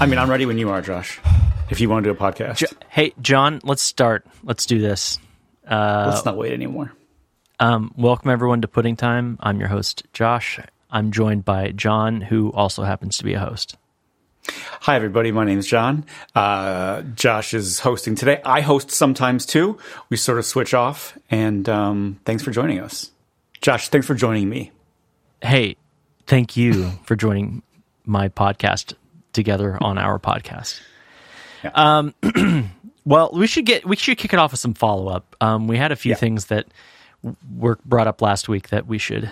I 0.00 0.06
mean, 0.06 0.20
I'm 0.20 0.30
ready 0.30 0.46
when 0.46 0.58
you 0.58 0.70
are, 0.70 0.80
Josh. 0.80 1.18
If 1.70 1.80
you 1.80 1.88
want 1.88 2.04
to 2.04 2.12
do 2.12 2.16
a 2.16 2.18
podcast, 2.18 2.58
Jo- 2.58 2.66
hey, 2.88 3.12
John, 3.20 3.60
let's 3.64 3.82
start. 3.82 4.24
Let's 4.44 4.64
do 4.64 4.78
this. 4.78 5.18
let's 5.68 6.24
not 6.24 6.36
wait 6.36 6.52
anymore. 6.52 6.92
Um, 7.58 7.92
welcome 7.96 8.30
everyone 8.30 8.60
to 8.60 8.68
Pudding 8.68 8.94
Time. 8.94 9.38
I'm 9.40 9.58
your 9.58 9.68
host, 9.68 10.04
Josh. 10.12 10.60
I'm 10.88 11.10
joined 11.10 11.44
by 11.44 11.72
John, 11.72 12.20
who 12.20 12.52
also 12.52 12.84
happens 12.84 13.18
to 13.18 13.24
be 13.24 13.34
a 13.34 13.40
host. 13.40 13.76
Hi, 14.82 14.94
everybody. 14.94 15.32
My 15.32 15.44
name 15.44 15.58
is 15.58 15.66
John. 15.66 16.04
Uh, 16.32 17.02
Josh 17.02 17.52
is 17.52 17.80
hosting 17.80 18.14
today. 18.14 18.40
I 18.44 18.60
host 18.60 18.92
sometimes 18.92 19.44
too. 19.46 19.78
We 20.10 20.16
sort 20.16 20.38
of 20.38 20.44
switch 20.44 20.74
off. 20.74 21.18
And 21.28 21.68
um, 21.68 22.20
thanks 22.24 22.44
for 22.44 22.52
joining 22.52 22.78
us, 22.78 23.10
Josh. 23.60 23.88
Thanks 23.88 24.06
for 24.06 24.14
joining 24.14 24.48
me. 24.48 24.70
Hey, 25.42 25.76
thank 26.28 26.56
you 26.56 26.92
for 27.02 27.16
joining 27.16 27.62
my 28.06 28.28
podcast 28.28 28.94
together 29.38 29.78
on 29.80 29.96
our 29.96 30.18
podcast. 30.18 30.80
Yeah. 31.64 31.70
Um, 31.74 32.14
well, 33.06 33.30
we 33.32 33.46
should 33.46 33.64
get 33.64 33.86
we 33.86 33.96
should 33.96 34.18
kick 34.18 34.32
it 34.34 34.38
off 34.38 34.50
with 34.50 34.60
some 34.60 34.74
follow 34.74 35.08
up. 35.08 35.34
Um, 35.40 35.66
we 35.68 35.78
had 35.78 35.90
a 35.92 35.96
few 35.96 36.10
Yeah. 36.10 36.16
things 36.16 36.46
that 36.46 36.66
were 37.56 37.78
brought 37.84 38.06
up 38.06 38.20
last 38.22 38.48
week 38.48 38.68
that 38.68 38.86
we 38.86 38.98
should 38.98 39.30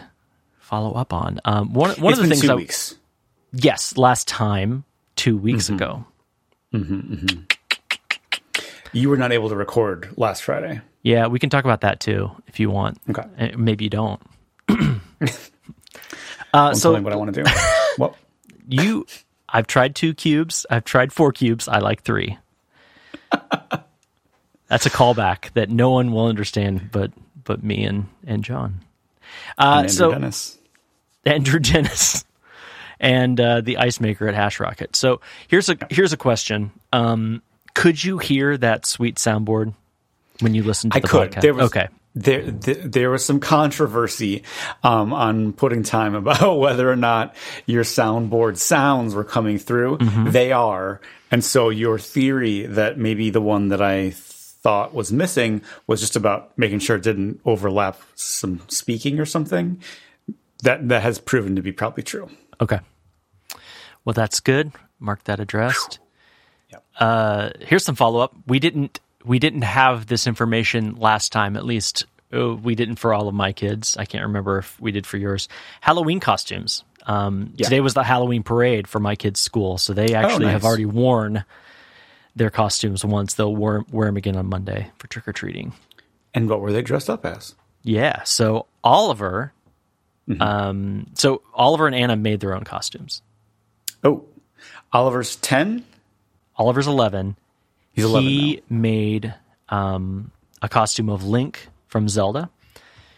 follow 0.59 0.93
up 0.95 1.13
on. 1.13 1.41
Um, 1.45 1.73
one 1.75 1.91
one 2.01 2.13
it's 2.13 2.21
of 2.21 2.25
the 2.25 2.31
things 2.31 2.41
two 2.41 2.47
that 2.49 2.57
weeks. 2.57 2.95
yes, 3.53 3.97
last 3.97 4.27
time 4.29 4.85
two 5.17 5.37
weeks 5.37 5.69
Mm-hmm. 5.71 5.75
ago. 5.77 6.05
You 8.93 9.11
were 9.11 9.17
not 9.17 9.33
able 9.33 9.49
to 9.51 9.57
record 9.57 10.09
last 10.17 10.43
Friday. 10.43 10.81
Yeah, 11.03 11.27
we 11.27 11.39
can 11.39 11.51
talk 11.51 11.65
about 11.65 11.83
that 11.83 12.01
too 12.01 12.31
if 12.49 12.59
you 12.59 12.71
want. 12.71 12.99
Okay. 13.11 13.23
Uh, 13.39 13.49
Maybe 13.57 13.85
you 13.85 13.91
don't. 13.91 14.21
Don't 14.69 15.01
uh, 16.55 16.75
so 16.75 16.99
what 17.01 17.13
I 17.13 17.17
want 17.17 17.35
to 17.35 17.43
do. 17.45 17.51
well, 17.99 18.17
you, 18.69 19.07
I've 19.49 19.67
tried 19.67 19.95
two 19.95 20.15
cubes. 20.15 20.67
I've 20.71 20.85
tried 20.85 21.13
four 21.13 21.33
cubes. 21.33 21.69
I 21.69 21.79
like 21.79 22.03
three. 22.03 22.39
That's 24.69 24.87
a 24.87 24.91
callback 24.91 25.53
that 25.53 25.71
no 25.71 25.91
one 25.91 26.13
will 26.13 26.27
understand, 26.27 26.91
but 26.91 27.13
but 27.45 27.63
me 27.63 27.85
and 27.85 28.09
and 28.27 28.43
John. 28.43 28.81
Uh, 29.59 29.79
Andrew 29.83 29.89
so 29.89 30.11
Dennis. 30.13 30.59
Andrew 31.25 31.61
Dennis 31.61 32.25
and 33.01 33.41
uh, 33.41 33.61
the 33.61 33.79
ice 33.79 34.01
maker 34.01 34.29
at 34.29 34.35
Hashrocket. 34.35 34.97
So 34.97 35.21
here's 35.49 35.69
a 35.69 35.77
here's 35.91 36.13
a 36.13 36.17
question. 36.17 36.73
Um, 36.93 37.43
could 37.75 38.03
you 38.03 38.19
hear 38.19 38.57
that 38.57 38.87
sweet 38.87 39.17
soundboard 39.17 39.75
when 40.41 40.55
you 40.55 40.63
listen 40.63 40.91
to 40.91 40.97
I 40.97 41.01
the 41.01 41.09
could. 41.09 41.31
podcast? 41.33 41.41
There 41.43 41.55
was, 41.55 41.67
okay. 41.67 41.89
There, 42.19 42.51
there, 42.51 42.75
there 42.75 43.11
was 43.11 43.25
some 43.25 43.41
controversy 43.41 44.43
um, 44.83 45.13
on 45.13 45.53
putting 45.53 45.83
time 45.83 46.15
about 46.15 46.59
whether 46.59 46.91
or 46.91 46.97
not 46.97 47.37
your 47.67 47.85
soundboard 47.85 48.57
sounds 48.57 49.15
were 49.15 49.25
coming 49.25 49.59
through. 49.59 49.99
Mm-hmm. 49.99 50.31
They 50.31 50.51
are, 50.51 51.03
and 51.31 51.45
so 51.45 51.69
your 51.69 51.99
theory 51.99 52.67
that 52.67 52.99
maybe 52.99 53.29
the 53.29 53.43
one 53.43 53.69
that 53.69 53.83
I 53.83 54.13
thought 54.67 54.95
was 54.95 55.13
missing 55.13 55.63
was 55.87 56.01
just 56.01 56.17
about 56.17 56.57
making 56.59 56.81
sure 56.81 56.97
it 56.97 57.03
didn't 57.03 57.41
overlap 57.45 58.01
some 58.15 58.63
speaking 58.69 59.21
or 59.21 59.27
something. 59.27 59.81
That 60.63 60.89
that 60.89 61.03
has 61.03 61.19
proven 61.19 61.55
to 61.57 61.63
be 61.63 61.71
probably 61.71 62.03
true. 62.03 62.31
Okay. 62.61 62.81
Well, 64.05 64.15
that's 64.15 64.41
good. 64.41 64.73
Mark 64.99 65.23
that 65.25 65.39
addressed. 65.39 65.99
Yep. 66.71 66.85
Uh, 66.99 67.51
here's 67.61 67.85
some 67.85 67.95
follow 67.95 68.21
up. 68.21 68.35
We 68.47 68.59
didn't 68.59 69.01
we 69.27 69.39
didn't 69.39 69.63
have 69.63 70.07
this 70.07 70.27
information 70.27 70.97
last 70.97 71.33
time. 71.33 71.57
At 71.57 71.65
least 71.65 72.07
uh, 72.33 72.55
we 72.55 72.75
didn't 72.75 72.97
for 72.97 73.13
all 73.13 73.29
of 73.29 73.35
my 73.35 73.53
kids. 73.53 73.97
I 73.97 74.05
can't 74.05 74.25
remember 74.25 74.59
if 74.59 74.81
we 74.81 74.93
did 74.93 75.07
for 75.07 75.17
yours. 75.17 75.49
Halloween 75.81 76.21
costumes. 76.21 76.85
Um, 77.07 77.53
Yeah. 77.57 77.65
Today 77.65 77.81
was 77.81 77.95
the 77.95 78.03
Halloween 78.03 78.43
parade 78.43 78.89
for 78.89 79.01
my 79.01 79.15
kids' 79.17 79.41
school, 79.41 79.79
so 79.79 79.93
they 79.93 80.15
actually 80.15 80.47
nice. 80.47 80.53
have 80.53 80.65
already 80.65 80.87
worn 80.87 81.45
their 82.35 82.51
costumes 82.51 83.05
once. 83.05 83.35
They'll 83.35 83.55
wear, 83.55 83.85
wear 83.91 84.07
them 84.09 84.17
again 84.17 84.37
on 84.37 84.47
Monday 84.47 84.91
for 84.99 85.07
trick 85.09 85.27
or 85.29 85.33
treating. 85.33 85.73
And 86.35 86.49
what 86.51 86.61
were 86.61 86.73
they 86.73 86.83
dressed 86.83 87.09
up 87.09 87.25
as? 87.25 87.55
Yeah. 87.83 88.23
So 88.25 88.67
Oliver, 88.85 89.53
Mm-hmm. 90.29 90.43
um, 90.43 91.07
so 91.15 91.41
Oliver 91.55 91.87
and 91.87 91.95
Anna 91.95 92.17
made 92.17 92.41
their 92.41 92.53
own 92.53 92.65
costumes. 92.65 93.23
Oh, 94.03 94.25
Oliver's 94.93 95.37
ten. 95.37 95.85
Oliver's 96.57 96.89
11. 96.89 97.37
He's 97.97 98.05
eleven 98.05 98.29
he 98.29 98.63
made 98.71 99.35
um, 99.69 100.31
a 100.63 100.69
costume 100.69 101.09
of 101.09 101.25
Link 101.25 101.67
from 101.89 102.09
Zelda. 102.09 102.49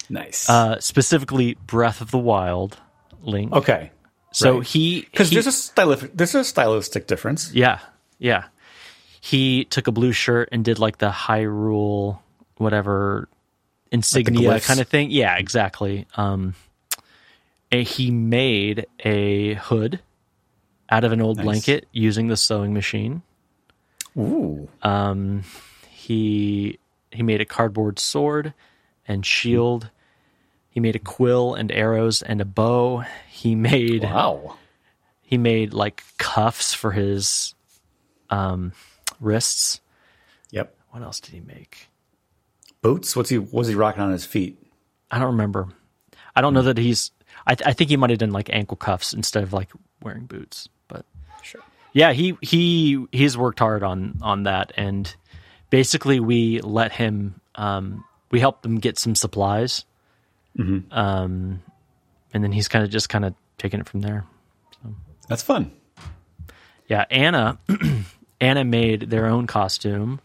Nice. 0.09 0.49
uh, 0.49 0.81
specifically 0.81 1.55
Breath 1.67 2.01
of 2.01 2.11
the 2.11 2.19
Wild 2.19 2.79
Link. 3.23 3.53
okay, 3.53 3.91
so 4.33 4.59
right. 4.59 4.67
he 4.67 5.01
because 5.03 5.29
he- 5.29 5.37
there's 5.37 5.47
a 5.47 5.53
stylistic 5.53 6.17
there's 6.17 6.35
a 6.35 6.45
stylistic 6.45 7.07
difference. 7.07 7.53
yeah 7.53 7.81
yeah 8.19 8.45
he 9.21 9.65
took 9.67 9.87
a 9.87 9.93
blue 9.93 10.13
shirt 10.13 10.49
and 10.53 10.65
did 10.65 10.79
like 10.79 10.97
the 10.99 11.11
Hyrule 11.11 12.21
whatever 12.57 13.29
insignia 13.93 14.51
glyphs. 14.53 14.67
kind 14.67 14.81
of 14.81 14.89
thing. 14.89 15.11
Yeah, 15.11 15.37
exactly. 15.37 16.07
Um, 16.17 16.55
he 17.71 18.11
made 18.11 18.87
a 19.05 19.55
hood 19.55 20.01
out 20.89 21.05
of 21.05 21.13
an 21.13 21.21
old 21.21 21.37
Nice. 21.39 21.45
blanket 21.45 21.87
using 21.93 22.29
the 22.29 22.37
sewing 22.37 22.73
machine. 22.73 23.23
Ooh. 24.19 24.69
Um, 24.83 25.43
he 25.91 26.79
he 27.11 27.23
made 27.23 27.41
a 27.41 27.45
cardboard 27.47 27.99
sword 27.99 28.53
and 29.07 29.25
shield. 29.25 29.91
He 30.71 30.81
made 30.81 30.97
a 30.97 31.01
quill 31.01 31.55
and 31.55 31.73
arrows 31.73 32.23
and 32.23 32.41
a 32.41 32.45
bow. 32.45 33.05
He 33.29 33.55
made 33.55 34.03
Wow. 34.05 34.57
he 35.23 35.39
made 35.39 35.73
like 35.73 36.03
cuffs 36.19 36.75
for 36.75 36.93
his 36.93 37.55
um 38.31 38.73
wrists. 39.21 39.81
Yep. 40.51 40.75
What 40.91 41.03
else 41.03 41.21
did 41.21 41.35
he 41.35 41.41
make? 41.41 41.89
Boots? 42.83 43.15
What's 43.17 43.31
he? 43.31 43.39
Was 43.39 43.69
he 43.69 43.75
rocking 43.75 44.03
on 44.03 44.13
his 44.13 44.25
feet? 44.27 44.59
I 45.11 45.19
don't 45.19 45.29
remember. 45.33 45.69
I 46.37 46.41
don't 46.41 46.55
know 46.55 46.63
that 46.63 46.79
he's. 46.79 47.11
I, 47.47 47.57
I 47.65 47.73
think 47.73 47.91
he 47.91 47.97
might 47.97 48.11
have 48.11 48.19
done 48.19 48.31
like 48.33 48.51
ankle 48.53 48.77
cuffs 48.77 49.13
instead 49.13 49.43
of 49.43 49.53
like 49.53 49.71
wearing 50.03 50.27
boots. 50.27 50.69
Yeah, 51.93 52.13
he 52.13 52.37
he 52.41 53.07
he's 53.13 53.37
worked 53.37 53.59
hard 53.59 53.83
on 53.83 54.19
on 54.23 54.45
that, 54.45 54.73
and 54.77 55.15
basically 55.71 56.21
we 56.21 56.61
let 56.61 56.93
him. 56.93 57.41
Um, 57.55 58.05
we 58.31 58.41
helped 58.41 58.65
him 58.65 58.79
get 58.79 58.99
some 58.99 59.15
supplies, 59.15 59.85
um, 60.91 61.63
and 62.33 62.45
then 62.45 62.53
he's 62.53 62.69
kind 62.69 62.85
of 62.85 62.91
just 62.91 63.09
kind 63.09 63.25
of 63.25 63.35
taking 63.57 63.81
it 63.81 63.89
from 63.89 64.01
there. 64.01 64.25
That's 65.29 65.43
fun. 65.43 65.73
Yeah, 66.89 67.05
Anna 67.11 67.59
Anna 68.41 68.65
made 68.65 69.11
their 69.11 69.27
own 69.27 69.47
costume. 69.47 70.21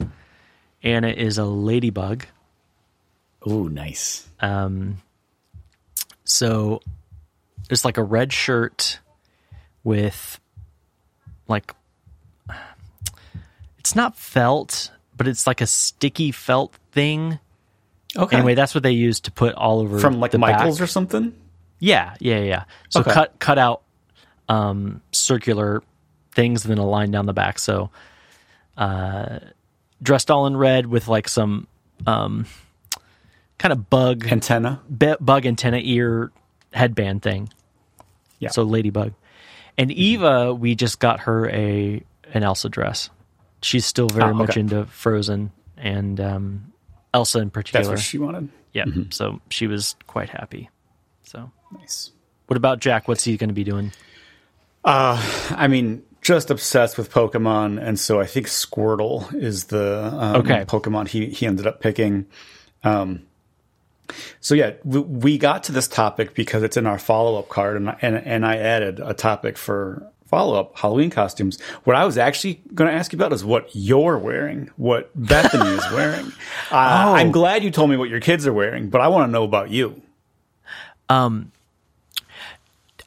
Anna 0.84 1.09
is 1.09 1.38
a 1.38 1.45
ladybug. 1.45 2.25
Oh, 3.45 3.68
nice. 3.68 4.28
Um, 4.40 5.01
so 6.24 6.81
it's 7.69 7.84
like 7.85 7.97
a 7.97 8.03
red 8.03 8.31
shirt 8.31 9.00
with 9.84 10.40
like 11.47 11.73
it's 13.79 13.95
not 13.95 14.15
felt, 14.17 14.91
but 15.17 15.27
it's 15.27 15.45
like 15.47 15.61
a 15.61 15.67
sticky 15.67 16.31
felt 16.31 16.73
thing. 16.91 17.39
Okay. 18.15 18.37
Anyway, 18.37 18.55
that's 18.55 18.73
what 18.75 18.83
they 18.83 18.91
use 18.91 19.19
to 19.21 19.31
put 19.31 19.55
all 19.55 19.79
over 19.79 19.99
From 19.99 20.19
like 20.19 20.31
the 20.31 20.37
Michaels 20.37 20.77
back. 20.77 20.83
or 20.83 20.87
something. 20.87 21.33
Yeah, 21.79 22.15
yeah, 22.19 22.39
yeah. 22.39 22.63
So 22.89 23.01
Okay. 23.01 23.11
cut 23.11 23.39
cut 23.39 23.57
out 23.57 23.81
um, 24.47 25.01
circular 25.11 25.81
things 26.33 26.63
and 26.63 26.71
then 26.71 26.77
a 26.77 26.85
line 26.87 27.11
down 27.11 27.25
the 27.25 27.33
back. 27.33 27.59
So 27.59 27.89
uh, 28.77 29.39
dressed 30.01 30.31
all 30.31 30.47
in 30.47 30.55
red 30.55 30.85
with 30.85 31.07
like 31.07 31.27
some 31.27 31.67
um, 32.07 32.45
kind 33.57 33.71
of 33.73 33.89
bug 33.89 34.25
Antenna. 34.31 34.81
be- 34.95 35.15
bug 35.19 35.45
antenna 35.45 35.79
ear 35.81 36.31
headband 36.71 37.21
thing. 37.21 37.50
Yeah. 38.39 38.50
So 38.50 38.63
ladybug. 38.63 39.13
And 39.77 39.91
Eva, 39.91 40.53
we 40.53 40.75
just 40.75 40.99
got 40.99 41.21
her 41.21 41.49
a 41.49 42.03
an 42.33 42.43
Elsa 42.43 42.69
dress. 42.69 43.09
She's 43.61 43.85
still 43.85 44.07
very 44.09 44.31
Ah, 44.31 44.33
much 44.33 44.57
into 44.57 44.85
Frozen 44.87 45.51
and 45.77 46.19
um, 46.19 46.73
Elsa 47.13 47.39
in 47.39 47.45
That's 47.45 47.53
particular. 47.71 47.89
what 47.95 47.99
she 47.99 48.17
wanted. 48.17 48.49
yeah. 48.73 48.85
So 49.11 49.39
she 49.49 49.67
was 49.67 49.95
quite 50.07 50.29
happy. 50.29 50.69
So 51.23 51.51
Nice. 51.77 52.11
what 52.47 52.57
about 52.57 52.79
Jack? 52.79 53.07
What's 53.07 53.23
he 53.23 53.37
going 53.37 53.47
to 53.49 53.53
be 53.53 53.63
doing? 53.63 53.91
Uh, 54.83 55.21
I 55.51 55.67
mean, 55.67 56.03
just 56.21 56.51
obsessed 56.51 56.97
with 56.97 57.09
Pokemon, 57.11 57.81
and 57.81 57.97
so 57.99 58.19
I 58.19 58.25
think 58.25 58.47
Squirtle 58.47 59.33
is 59.33 59.65
the 59.65 60.05
um, 60.13 60.35
Okay. 60.37 60.65
Pokemon 60.65 61.07
he 61.07 61.27
he 61.27 61.45
ended 61.45 61.65
up 61.67 61.79
picking. 61.79 62.25
Um, 62.83 63.23
so 64.41 64.55
yeah, 64.55 64.73
we, 64.83 65.00
we 65.00 65.38
got 65.38 65.63
to 65.65 65.71
this 65.71 65.88
topic 65.88 66.33
because 66.35 66.63
it's 66.63 66.77
in 66.77 66.85
our 66.85 67.00
follow 67.00 67.39
up 67.39 67.50
card, 67.50 67.77
and 67.77 67.89
I- 67.89 67.97
and 68.01 68.15
and 68.17 68.45
I 68.45 68.57
added 68.57 69.00
a 69.00 69.13
topic 69.13 69.57
for 69.57 70.05
follow 70.25 70.59
up 70.59 70.75
Halloween 70.77 71.09
costumes. 71.11 71.61
What 71.83 71.95
I 71.95 72.05
was 72.05 72.17
actually 72.17 72.61
going 72.73 72.89
to 72.91 72.97
ask 72.97 73.13
you 73.13 73.17
about 73.17 73.31
is 73.33 73.45
what 73.45 73.69
you're 73.73 74.17
wearing, 74.17 74.69
what 74.77 75.11
Bethany 75.15 75.69
is 75.69 75.91
wearing. 75.91 76.25
Uh, 76.71 77.05
Oh. 77.07 77.13
I'm 77.13 77.31
glad 77.31 77.63
you 77.63 77.69
told 77.71 77.89
me 77.91 77.97
what 77.97 78.09
your 78.09 78.19
kids 78.19 78.47
are 78.47 78.53
wearing, 78.53 78.89
but 78.89 79.00
I 79.00 79.09
want 79.09 79.27
to 79.27 79.31
know 79.31 79.44
about 79.44 79.69
you. 79.69 80.01
Um, 81.07 81.51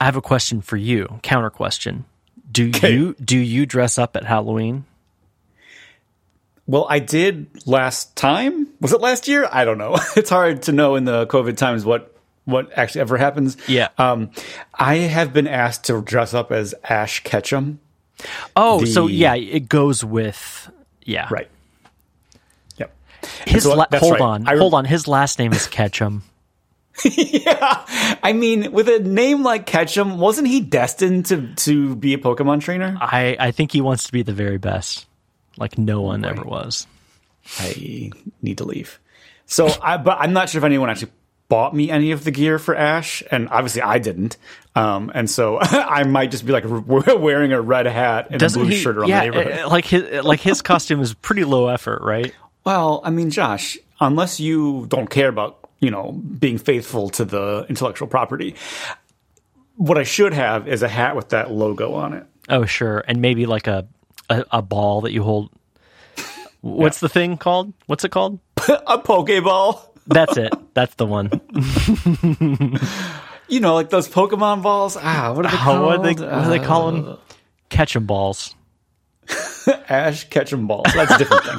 I 0.00 0.04
have 0.04 0.16
a 0.16 0.22
question 0.22 0.60
for 0.60 0.76
you. 0.76 1.18
Counter 1.22 1.50
question. 1.50 2.04
Do 2.52 2.64
you 2.82 3.14
do 3.22 3.36
you 3.38 3.66
dress 3.66 3.98
up 3.98 4.16
at 4.16 4.24
Halloween? 4.24 4.84
Well, 6.66 6.86
I 6.88 6.98
did 6.98 7.48
last 7.66 8.16
time. 8.16 8.68
Was 8.80 8.92
it 8.92 9.00
last 9.00 9.28
year? 9.28 9.48
I 9.50 9.64
don't 9.64 9.78
know. 9.78 9.96
It's 10.16 10.30
hard 10.30 10.62
to 10.62 10.72
know 10.72 10.96
in 10.96 11.04
the 11.04 11.26
COVID 11.26 11.56
times 11.56 11.84
what 11.84 12.12
what 12.44 12.76
actually 12.76 13.02
ever 13.02 13.16
happens. 13.16 13.56
Yeah. 13.68 13.88
Um, 13.98 14.30
I 14.74 14.96
have 14.96 15.32
been 15.32 15.46
asked 15.46 15.84
to 15.84 16.00
dress 16.00 16.32
up 16.32 16.52
as 16.52 16.74
Ash 16.84 17.22
Ketchum. 17.22 17.80
Oh, 18.54 18.84
so 18.84 19.06
yeah, 19.06 19.34
it 19.34 19.68
goes 19.68 20.04
with 20.04 20.70
yeah. 21.04 21.28
Right. 21.30 21.48
Yep. 22.78 22.94
His 23.46 23.62
so 23.64 23.74
la- 23.74 23.86
hold 23.92 24.12
right. 24.12 24.20
on, 24.20 24.48
I 24.48 24.56
hold 24.56 24.74
on. 24.74 24.84
His 24.84 25.06
last 25.06 25.38
name 25.38 25.52
is 25.52 25.66
Ketchum. 25.66 26.22
yeah. 27.04 28.16
I 28.22 28.32
mean, 28.32 28.72
with 28.72 28.88
a 28.88 29.00
name 29.00 29.42
like 29.42 29.66
Ketchum, 29.66 30.18
wasn't 30.18 30.48
he 30.48 30.60
destined 30.60 31.26
to 31.26 31.54
to 31.54 31.94
be 31.96 32.14
a 32.14 32.18
Pokemon 32.18 32.60
trainer? 32.60 32.96
I 33.00 33.36
I 33.38 33.50
think 33.50 33.72
he 33.72 33.80
wants 33.80 34.04
to 34.04 34.12
be 34.12 34.22
the 34.22 34.32
very 34.32 34.58
best, 34.58 35.06
like 35.58 35.78
no 35.78 36.02
one 36.02 36.24
ever 36.24 36.42
was. 36.42 36.86
I 37.58 38.10
need 38.42 38.58
to 38.58 38.64
leave. 38.64 38.98
So, 39.46 39.68
I, 39.82 39.96
but 39.96 40.18
I'm 40.20 40.32
not 40.32 40.48
sure 40.48 40.58
if 40.58 40.64
anyone 40.64 40.90
actually 40.90 41.12
bought 41.48 41.72
me 41.74 41.90
any 41.90 42.10
of 42.10 42.24
the 42.24 42.32
gear 42.32 42.58
for 42.58 42.74
Ash, 42.74 43.22
and 43.30 43.48
obviously 43.50 43.82
I 43.82 43.98
didn't. 43.98 44.36
Um, 44.74 45.12
and 45.14 45.30
so 45.30 45.58
I 45.60 46.02
might 46.04 46.30
just 46.32 46.44
be 46.44 46.52
like 46.52 46.64
wearing 46.66 47.52
a 47.52 47.60
red 47.60 47.86
hat 47.86 48.28
and 48.30 48.40
Doesn't 48.40 48.60
a 48.60 48.64
blue 48.64 48.74
he? 48.74 48.80
shirt 48.80 48.96
around 48.96 49.08
yeah, 49.08 49.24
the 49.24 49.30
neighborhood. 49.30 49.60
uh, 49.60 49.68
like 49.68 49.84
his 49.84 50.24
like 50.24 50.40
his 50.40 50.62
costume 50.62 51.00
is 51.00 51.14
pretty 51.14 51.44
low 51.44 51.68
effort, 51.68 52.02
right? 52.02 52.34
Well, 52.64 53.00
I 53.04 53.10
mean, 53.10 53.30
Josh, 53.30 53.78
unless 54.00 54.40
you 54.40 54.86
don't 54.88 55.08
care 55.08 55.28
about, 55.28 55.70
you 55.78 55.90
know, 55.92 56.10
being 56.12 56.58
faithful 56.58 57.10
to 57.10 57.24
the 57.24 57.64
intellectual 57.68 58.08
property, 58.08 58.56
what 59.76 59.98
I 59.98 60.02
should 60.02 60.32
have 60.34 60.66
is 60.66 60.82
a 60.82 60.88
hat 60.88 61.14
with 61.14 61.28
that 61.28 61.52
logo 61.52 61.94
on 61.94 62.12
it. 62.14 62.26
Oh, 62.48 62.64
sure, 62.64 63.04
and 63.06 63.20
maybe 63.22 63.46
like 63.46 63.68
a 63.68 63.86
a, 64.30 64.44
a 64.50 64.62
ball 64.62 65.02
that 65.02 65.12
you 65.12 65.22
hold. 65.22 65.50
What's 66.60 67.00
the 67.00 67.08
thing 67.08 67.36
called? 67.36 67.72
What's 67.86 68.04
it 68.04 68.10
called? 68.10 68.40
a 68.68 68.98
Pokeball. 68.98 69.80
That's 70.06 70.36
it. 70.36 70.52
That's 70.74 70.94
the 70.94 71.06
one. 71.06 71.30
You 73.48 73.60
know, 73.60 73.74
like 73.74 73.90
those 73.90 74.08
Pokemon 74.08 74.62
balls. 74.62 74.96
Ah, 75.00 75.32
what 75.32 75.46
are 75.46 75.50
they 75.50 75.56
called? 75.56 75.82
What, 75.84 76.00
are 76.00 76.02
they, 76.02 76.20
what 76.24 76.44
do 76.44 76.50
they 76.50 76.58
call 76.58 76.90
them? 76.90 77.18
Catch 77.68 77.94
'em 77.94 78.06
balls. 78.06 78.54
Ash 79.88 80.24
Ketchum 80.28 80.66
balls. 80.66 80.86
That's 80.94 81.12
a 81.12 81.18
different 81.18 81.44
thing. 81.44 81.58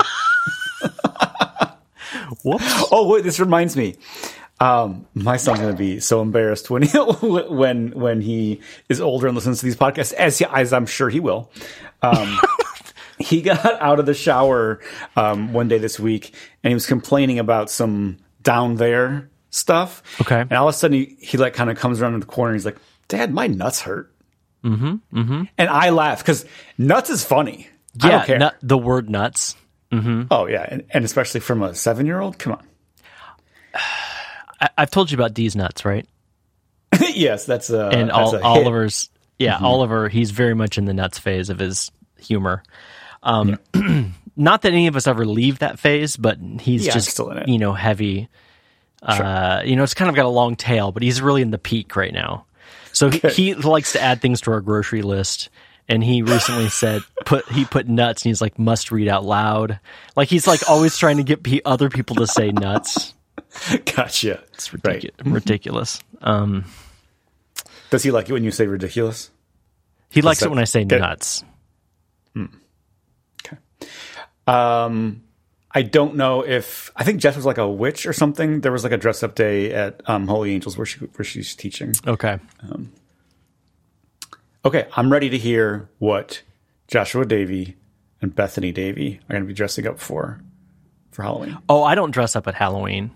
Whoops. 2.43 2.83
Oh 2.91 3.07
wait, 3.07 3.23
this 3.23 3.39
reminds 3.39 3.77
me. 3.77 3.95
Um, 4.59 5.05
my 5.13 5.37
son's 5.37 5.59
gonna 5.59 5.73
be 5.73 5.99
so 5.99 6.21
embarrassed 6.21 6.69
when 6.69 6.81
he, 6.83 6.97
when 6.97 7.91
when 7.91 8.21
he 8.21 8.61
is 8.89 8.99
older 9.01 9.27
and 9.27 9.35
listens 9.35 9.59
to 9.59 9.65
these 9.65 9.75
podcasts, 9.75 10.13
as 10.13 10.39
he, 10.39 10.45
as 10.45 10.73
I'm 10.73 10.85
sure 10.85 11.09
he 11.09 11.19
will. 11.19 11.51
Um, 12.01 12.39
he 13.19 13.41
got 13.41 13.65
out 13.81 13.99
of 13.99 14.05
the 14.05 14.13
shower 14.13 14.79
um, 15.15 15.53
one 15.53 15.67
day 15.67 15.77
this 15.77 15.99
week, 15.99 16.33
and 16.63 16.71
he 16.71 16.73
was 16.73 16.85
complaining 16.87 17.39
about 17.39 17.69
some 17.69 18.17
down 18.41 18.75
there 18.75 19.29
stuff. 19.49 20.01
Okay. 20.21 20.41
and 20.41 20.53
all 20.53 20.67
of 20.67 20.73
a 20.75 20.77
sudden 20.77 20.97
he, 20.97 21.17
he 21.19 21.37
like 21.37 21.53
kind 21.53 21.69
of 21.69 21.77
comes 21.77 22.01
around 22.01 22.13
in 22.15 22.19
the 22.19 22.25
corner. 22.25 22.51
and 22.53 22.59
He's 22.59 22.65
like, 22.65 22.77
"Dad, 23.07 23.31
my 23.33 23.47
nuts 23.47 23.81
hurt." 23.81 24.13
Mm-hmm. 24.63 24.95
Mm-hmm. 25.19 25.43
And 25.57 25.69
I 25.69 25.91
laugh 25.91 26.19
because 26.19 26.45
nuts 26.79 27.09
is 27.11 27.23
funny. 27.23 27.67
I 28.01 28.07
Yeah, 28.07 28.17
don't 28.17 28.25
care. 28.25 28.39
nut- 28.39 28.57
the 28.61 28.77
word 28.77 29.09
nuts. 29.09 29.55
Hmm. 29.91 30.23
Oh 30.31 30.47
yeah, 30.47 30.65
and, 30.67 30.83
and 30.89 31.05
especially 31.05 31.39
from 31.41 31.61
a 31.63 31.73
seven 31.75 32.05
year 32.07 32.19
old. 32.19 32.37
Come 32.39 32.53
on. 32.53 32.67
I, 34.59 34.69
I've 34.77 34.91
told 34.91 35.11
you 35.11 35.17
about 35.17 35.33
D's 35.33 35.55
nuts, 35.55 35.85
right? 35.85 36.07
yes, 37.13 37.45
that's 37.45 37.69
a 37.69 37.87
And 37.89 38.09
that's 38.09 38.17
Ol- 38.17 38.35
a 38.35 38.37
hit. 38.37 38.43
Oliver's, 38.45 39.09
yeah, 39.39 39.57
Oliver. 39.59 40.09
He's 40.09 40.31
very 40.31 40.53
much 40.55 40.77
in 40.77 40.85
the 40.85 40.93
nuts 40.93 41.19
phase 41.19 41.49
of 41.49 41.59
his 41.59 41.91
humor. 42.19 42.63
Um, 43.23 43.57
not 44.35 44.61
that 44.63 44.71
any 44.71 44.87
of 44.87 44.95
us 44.95 45.05
ever 45.07 45.25
leave 45.25 45.59
that 45.59 45.79
phase, 45.79 46.15
but 46.17 46.37
he's 46.61 46.85
Yeah, 46.85 46.93
just 46.93 47.09
still 47.09 47.29
in 47.31 47.39
it. 47.39 47.47
you 47.47 47.57
know 47.57 47.73
heavy. 47.73 48.29
Uh, 49.01 49.61
you 49.63 49.75
know, 49.75 49.83
it's 49.83 49.93
kind 49.93 50.09
of 50.09 50.15
got 50.15 50.25
a 50.25 50.29
long 50.29 50.55
tail, 50.55 50.91
but 50.91 51.03
he's 51.03 51.21
really 51.21 51.41
in 51.43 51.51
the 51.51 51.57
peak 51.59 51.95
right 51.95 52.13
now. 52.13 52.45
So 52.93 53.09
he, 53.11 53.19
he 53.29 53.53
likes 53.53 53.91
to 53.93 54.01
add 54.01 54.21
things 54.21 54.41
to 54.41 54.51
our 54.51 54.61
grocery 54.61 55.03
list. 55.03 55.49
And 55.87 56.03
he 56.03 56.21
recently 56.23 56.67
said 56.69 57.03
put 57.25 57.47
he 57.49 57.63
put 57.63 57.87
nuts, 57.87 58.23
and 58.23 58.29
he's 58.29 58.41
like 58.41 58.57
must 58.57 58.91
read 58.91 59.07
out 59.07 59.23
loud. 59.23 59.79
Like 60.15 60.29
he's 60.29 60.47
like 60.47 60.67
always 60.69 60.97
trying 60.97 61.17
to 61.17 61.23
get 61.23 61.43
pe- 61.43 61.61
other 61.63 61.89
people 61.89 62.15
to 62.17 62.27
say 62.27 62.51
nuts. 62.51 63.13
Gotcha. 63.95 64.43
It's 64.53 64.73
ridiculous. 64.73 65.25
Ridiculous. 65.25 65.99
Um, 66.21 66.65
Does 67.89 68.03
he 68.03 68.11
like 68.11 68.29
it 68.29 68.33
when 68.33 68.43
you 68.43 68.51
say 68.51 68.67
ridiculous? 68.67 69.31
he 70.09 70.21
likes 70.21 70.39
that 70.39 70.47
it 70.47 70.49
when 70.49 70.59
I 70.59 70.63
say 70.65 70.83
nuts. 70.83 71.43
Um, 74.47 75.23
I 75.71 75.81
don't 75.81 76.15
know 76.15 76.41
if 76.41 76.89
I 76.95 77.03
think 77.03 77.19
Jess 77.19 77.35
was 77.35 77.45
like 77.45 77.57
a 77.57 77.69
witch 77.69 78.05
or 78.05 78.13
something. 78.13 78.61
There 78.61 78.71
was 78.71 78.83
like 78.83 78.93
a 78.93 78.97
dress 78.97 79.21
up 79.21 79.35
day 79.35 79.73
at 79.73 80.01
um, 80.09 80.27
Holy 80.27 80.53
Angels 80.53 80.77
where 80.77 80.85
she 80.85 80.99
where 80.99 81.25
she's 81.25 81.55
teaching. 81.55 81.93
Okay. 82.05 82.39
Okay, 84.65 84.87
I'm 84.95 85.11
ready 85.11 85.29
to 85.29 85.37
hear 85.37 85.89
what 85.99 86.41
Joshua 86.87 87.25
Davy 87.25 87.75
and 88.21 88.33
Bethany 88.33 88.71
Davy 88.71 89.19
are 89.29 89.33
going 89.33 89.43
to 89.43 89.47
be 89.47 89.53
dressing 89.53 89.85
up 89.85 89.99
for 89.99 90.41
for 91.11 91.23
Halloween. 91.23 91.57
Oh, 91.69 91.83
I 91.83 91.95
don't 91.95 92.11
dress 92.11 92.35
up 92.35 92.47
at 92.47 92.55
Halloween. 92.55 93.11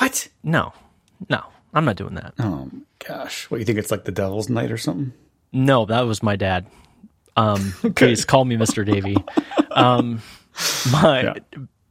What? 0.00 0.28
No, 0.42 0.72
no, 1.28 1.42
I'm 1.74 1.84
not 1.84 1.96
doing 1.96 2.14
that. 2.14 2.34
Oh 2.38 2.70
gosh, 3.06 3.50
what 3.50 3.60
you 3.60 3.66
think 3.66 3.78
it's 3.78 3.90
like 3.90 4.04
the 4.04 4.12
Devil's 4.12 4.48
Night 4.48 4.70
or 4.72 4.78
something? 4.78 5.12
No, 5.52 5.84
that 5.86 6.02
was 6.02 6.22
my 6.22 6.36
dad. 6.36 6.66
Um, 7.36 7.72
please 7.96 8.24
call 8.24 8.44
me 8.44 8.56
Mr. 8.56 8.84
Davy. 8.84 9.16
Um, 9.70 10.22
my 10.92 11.34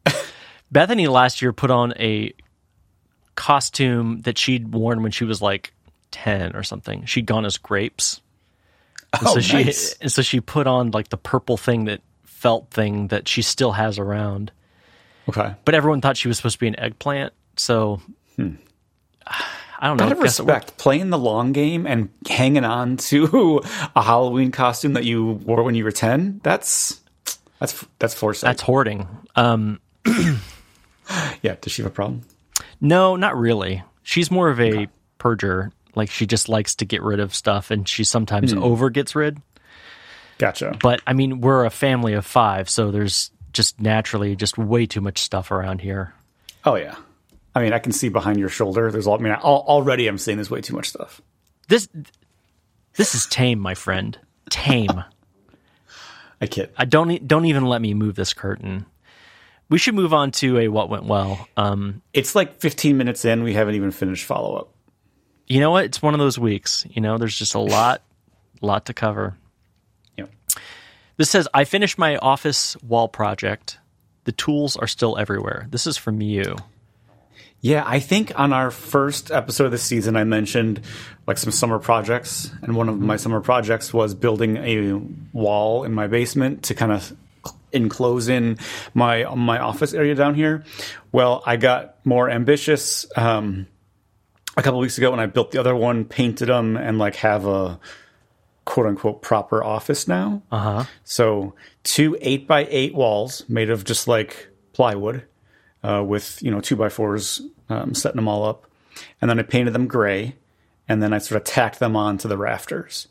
Bethany 0.72 1.08
last 1.08 1.42
year 1.42 1.54
put 1.54 1.72
on 1.72 1.94
a 2.00 2.34
costume 3.36 4.22
that 4.22 4.38
she'd 4.38 4.74
worn 4.74 5.02
when 5.04 5.12
she 5.12 5.24
was 5.24 5.42
like 5.42 5.74
ten 6.12 6.56
or 6.56 6.64
something. 6.64 7.06
She'd 7.06 7.26
gone 7.26 7.46
as 7.46 7.58
grapes. 7.58 8.22
And 9.14 9.28
Oh, 9.28 9.34
so 9.36 9.40
she 9.42 9.64
nice. 9.64 9.94
and 10.02 10.12
so 10.12 10.22
she 10.22 10.40
put 10.42 10.68
on 10.68 10.92
like 10.92 11.10
the 11.10 11.18
purple 11.18 11.58
thing 11.58 11.86
that 11.86 12.02
felt 12.26 12.70
thing 12.72 13.08
that 13.08 13.28
she 13.28 13.42
still 13.42 13.72
has 13.74 13.98
around. 14.00 14.52
Okay. 15.28 15.54
But 15.66 15.76
everyone 15.76 16.02
thought 16.02 16.18
she 16.18 16.28
was 16.28 16.38
supposed 16.38 16.56
to 16.56 16.60
be 16.60 16.68
an 16.68 16.80
eggplant, 16.80 17.34
so 17.60 18.02
I 19.82 19.88
don't 19.88 19.98
know. 19.98 20.06
Out 20.06 20.12
of 20.12 20.22
Guess 20.22 20.40
it 20.40 20.44
worked. 20.44 20.56
respect, 20.66 20.78
playing 20.78 21.10
the 21.10 21.18
long 21.18 21.52
game 21.52 21.86
and 21.86 22.10
hanging 22.28 22.66
on 22.66 22.98
to 22.98 23.62
a 23.96 24.02
Halloween 24.02 24.52
costume 24.52 24.94
that 24.94 25.06
you 25.06 25.26
wore 25.26 25.64
when 25.64 25.76
you 25.76 25.84
were 25.84 25.92
ten, 25.92 26.40
that's 26.44 27.00
that's 27.60 27.86
that's 28.00 28.14
foresight. 28.14 28.48
That's 28.48 28.62
hoarding. 28.62 29.08
Um, 29.36 29.80
yeah, 31.42 31.56
does 31.62 31.72
she 31.72 31.82
have 31.82 31.92
a 31.92 31.94
problem? 31.94 32.22
no, 32.82 33.16
not 33.16 33.38
really. 33.38 33.84
She's 34.04 34.32
more 34.32 34.50
of 34.50 34.60
a 34.60 34.88
purger. 35.20 35.72
Like 35.96 36.10
she 36.10 36.26
just 36.26 36.50
likes 36.50 36.76
to 36.76 36.86
get 36.86 37.02
rid 37.02 37.20
of 37.20 37.36
stuff, 37.36 37.72
and 37.72 37.88
she 37.88 38.04
sometimes 38.04 38.54
over 38.54 38.90
gets 38.90 39.16
rid. 39.16 39.42
Gotcha. 40.38 40.78
But 40.82 41.02
I 41.06 41.14
mean, 41.14 41.42
we're 41.42 41.66
a 41.66 41.70
family 41.70 42.14
of 42.14 42.26
five, 42.26 42.70
so 42.70 42.92
there's 42.92 43.32
just 43.52 43.82
naturally 43.82 44.36
just 44.36 44.58
way 44.58 44.86
too 44.86 45.02
much 45.02 45.20
stuff 45.20 45.52
around 45.52 45.82
here. 45.82 46.14
Oh 46.66 46.76
yeah. 46.76 46.96
I 47.56 47.62
mean, 47.64 47.74
I 47.74 47.80
can 47.80 47.92
see 47.92 48.10
behind 48.10 48.40
your 48.40 48.50
shoulder. 48.50 48.92
There's 48.92 49.08
all. 49.08 49.18
I 49.20 49.22
mean, 49.22 49.34
I, 49.34 49.38
already 49.40 50.08
I'm 50.08 50.18
seeing 50.18 50.38
there's 50.38 50.52
way 50.52 50.62
too 50.62 50.76
much 50.76 50.90
stuff. 50.90 51.22
This 51.68 51.88
this 52.96 53.16
is 53.16 53.26
tame, 53.26 53.60
my 53.60 53.76
friend. 53.76 54.18
Tame. 54.50 55.04
I 56.42 56.48
kid. 56.48 56.72
I 56.78 56.86
don't 56.86 57.28
don't 57.28 57.46
even 57.46 57.66
let 57.66 57.82
me 57.82 57.94
move 57.94 58.16
this 58.16 58.34
curtain. 58.34 58.86
We 59.70 59.78
should 59.78 59.94
move 59.94 60.14
on 60.14 60.32
to 60.32 60.58
a 60.60 60.68
what 60.68 60.90
went 60.90 61.04
well. 61.06 61.48
Um, 61.56 62.02
It's 62.14 62.34
like 62.34 62.60
15 62.60 62.98
minutes 62.98 63.24
in. 63.26 63.44
We 63.44 63.54
haven't 63.54 63.76
even 63.76 63.92
finished 63.92 64.26
follow 64.26 64.56
up. 64.56 64.74
you 65.48 65.60
know 65.60 65.70
what? 65.72 65.86
It's 65.86 66.02
one 66.02 66.16
of 66.16 66.20
those 66.20 66.40
weeks. 66.40 66.86
You 66.90 67.02
know, 67.04 67.20
there's 67.20 67.38
just 67.38 67.54
a 67.54 67.60
lot, 67.60 68.02
a 68.62 68.66
lot 68.66 68.86
to 68.88 68.94
cover. 68.96 69.38
Yeah. 70.18 70.26
This 71.18 71.30
says, 71.30 71.48
I 71.54 71.66
finished 71.66 72.00
my 72.00 72.18
office 72.18 72.76
wall 72.82 73.08
project. 73.08 73.78
The 74.24 74.32
tools 74.32 74.76
are 74.76 74.88
still 74.88 75.18
everywhere. 75.20 75.68
This 75.70 75.86
is 75.86 75.98
from 75.98 76.20
you. 76.20 76.56
Yeah, 77.62 77.84
I 77.86 78.00
think 78.00 78.38
on 78.40 78.54
our 78.54 78.72
first 78.72 79.32
episode 79.32 79.66
of 79.66 79.72
this 79.72 79.84
season, 79.84 80.16
I 80.16 80.24
mentioned 80.24 80.82
like 81.28 81.38
some 81.38 81.52
summer 81.52 81.78
projects, 81.78 82.50
and 82.62 82.76
one 82.76 82.88
of 82.88 83.00
my 83.00 83.18
summer 83.18 83.42
projects 83.42 83.94
was 83.94 84.14
building 84.14 84.58
a 84.58 84.94
wall 85.34 85.84
in 85.84 85.94
my 85.94 86.08
basement 86.08 86.64
to 86.64 86.76
kind 86.76 86.92
of 86.92 87.16
enclose 87.72 88.30
in 88.30 88.58
my 88.94 89.24
my 89.36 89.60
office 89.60 89.94
area 89.94 90.16
down 90.16 90.36
here. 90.36 90.64
Well, 91.12 91.44
I 91.46 91.58
got 91.58 92.04
more 92.06 92.30
ambitious 92.30 93.06
um, 93.16 93.68
a 94.56 94.62
couple 94.62 94.80
weeks 94.80 94.98
ago 94.98 95.12
when 95.12 95.20
I 95.20 95.26
built 95.26 95.52
the 95.52 95.60
other 95.60 95.76
one, 95.76 96.06
painted 96.06 96.48
them, 96.48 96.78
and 96.78 96.98
like 96.98 97.18
have 97.18 97.46
a 97.46 97.80
quote 98.66 98.88
unquote 98.88 99.22
proper 99.22 99.64
office 99.64 100.08
now. 100.08 100.42
Uh 100.52 100.60
huh. 100.60 100.84
So 101.04 101.56
two 101.84 102.18
eight 102.22 102.48
by 102.48 102.68
eight 102.70 102.96
walls 102.96 103.44
made 103.50 103.70
of 103.70 103.84
just 103.84 104.08
like 104.08 104.48
plywood, 104.74 105.26
uh, 105.84 106.04
with 106.06 106.42
you 106.42 106.52
know 106.52 106.62
two 106.62 106.76
by 106.76 106.90
fours, 106.90 107.42
um, 107.70 107.94
setting 107.94 108.18
them 108.18 108.28
all 108.28 108.46
up, 108.46 108.66
and 109.22 109.30
then 109.30 109.40
I 109.40 109.44
painted 109.44 109.74
them 109.74 109.88
gray, 109.88 110.36
and 110.88 111.02
then 111.02 111.14
I 111.14 111.20
sort 111.20 111.42
of 111.42 111.46
tacked 111.46 111.80
them 111.80 111.96
onto 111.96 112.28
the 112.28 112.38
rafters, 112.38 113.08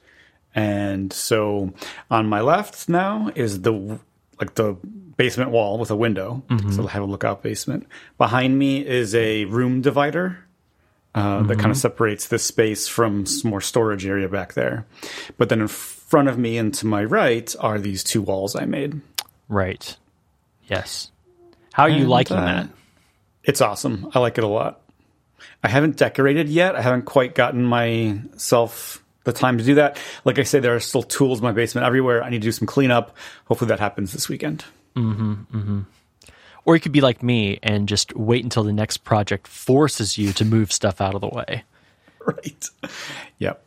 And 0.54 1.12
so 1.12 1.72
on 2.10 2.26
my 2.26 2.40
left 2.40 2.88
now 2.88 3.30
is 3.34 3.62
the 3.62 3.98
like 4.40 4.54
the 4.54 4.75
basement 5.16 5.50
wall 5.50 5.78
with 5.78 5.90
a 5.90 5.96
window, 5.96 6.42
so 6.72 6.87
I 6.87 6.90
have 6.92 7.02
a 7.02 7.06
lookout 7.06 7.42
basement. 7.42 7.87
Behind 8.18 8.56
me 8.58 8.87
is 8.87 9.14
a 9.14 9.44
room 9.46 9.80
divider 9.80 10.44
uh, 11.14 11.42
that 11.42 11.58
kind 11.58 11.70
of 11.72 11.76
separates 11.76 12.28
this 12.28 12.44
space 12.44 12.87
from 12.87 13.26
some 13.26 13.50
more 13.50 13.60
storage 13.60 14.06
area 14.06 14.28
back 14.28 14.52
there. 14.54 14.87
But 15.37 15.48
then 15.48 15.60
in 15.60 15.66
front 15.68 16.28
of 16.28 16.38
me 16.38 16.56
and 16.56 16.72
to 16.75 16.87
my 16.87 17.02
right 17.04 17.52
are 17.58 17.78
these 17.80 18.04
two 18.04 18.22
walls 18.22 18.54
I 18.54 18.64
made. 18.66 19.00
Right. 19.48 19.96
Yes. 20.68 21.10
How 21.78 21.85
are 21.85 21.88
you 21.88 22.00
And, 22.00 22.11
liking 22.11 22.37
uh, 22.37 22.44
that? 22.44 22.68
It's 23.44 23.61
awesome. 23.61 24.11
I 24.12 24.18
like 24.18 24.37
it 24.37 24.42
a 24.42 24.49
lot. 24.49 24.80
I 25.62 25.68
haven't 25.68 25.97
decorated 25.97 26.49
yet. 26.49 26.75
I 26.75 26.82
haven't 26.82 27.02
quite 27.04 27.37
gotten 27.37 27.64
myself 27.64 29.00
the 29.23 29.32
time 29.32 29.58
to 29.58 29.64
do 29.64 29.76
that. 29.76 29.97
Like 30.25 30.40
I 30.40 30.42
say, 30.42 30.58
there 30.58 30.75
are 30.75 30.80
still 30.80 31.04
tools 31.04 31.38
in 31.38 31.44
my 31.44 31.52
basement 31.52 31.87
everywhere. 31.87 32.25
I 32.25 32.30
need 32.30 32.42
to 32.42 32.49
do 32.49 32.52
some 32.52 32.66
cleanup. 32.66 33.16
Hopefully 33.47 33.68
that 33.68 33.78
happens 33.78 34.12
this 34.12 34.28
weekend. 34.28 34.64
Or 36.64 36.75
you 36.75 36.80
could 36.80 36.90
be 36.92 37.00
like 37.00 37.23
me 37.23 37.61
and 37.62 37.88
just 37.88 38.14
wait 38.16 38.42
until 38.42 38.64
the 38.64 38.73
next 38.73 38.99
project 38.99 39.47
forces 39.47 40.18
you 40.18 40.32
to 40.32 40.44
move 40.44 40.73
stuff 40.73 41.00
out 41.00 41.14
of 41.14 41.20
the 41.20 41.28
way. 41.28 41.62
right. 42.26 42.68
Yep. 43.38 43.64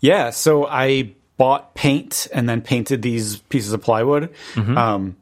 Yeah. 0.00 0.28
So 0.30 0.66
I 0.66 1.12
bought 1.38 1.74
paint 1.74 2.28
and 2.34 2.46
then 2.46 2.60
painted 2.60 3.00
these 3.00 3.38
pieces 3.38 3.72
of 3.72 3.80
plywood. 3.80 4.28
Um, 4.76 5.16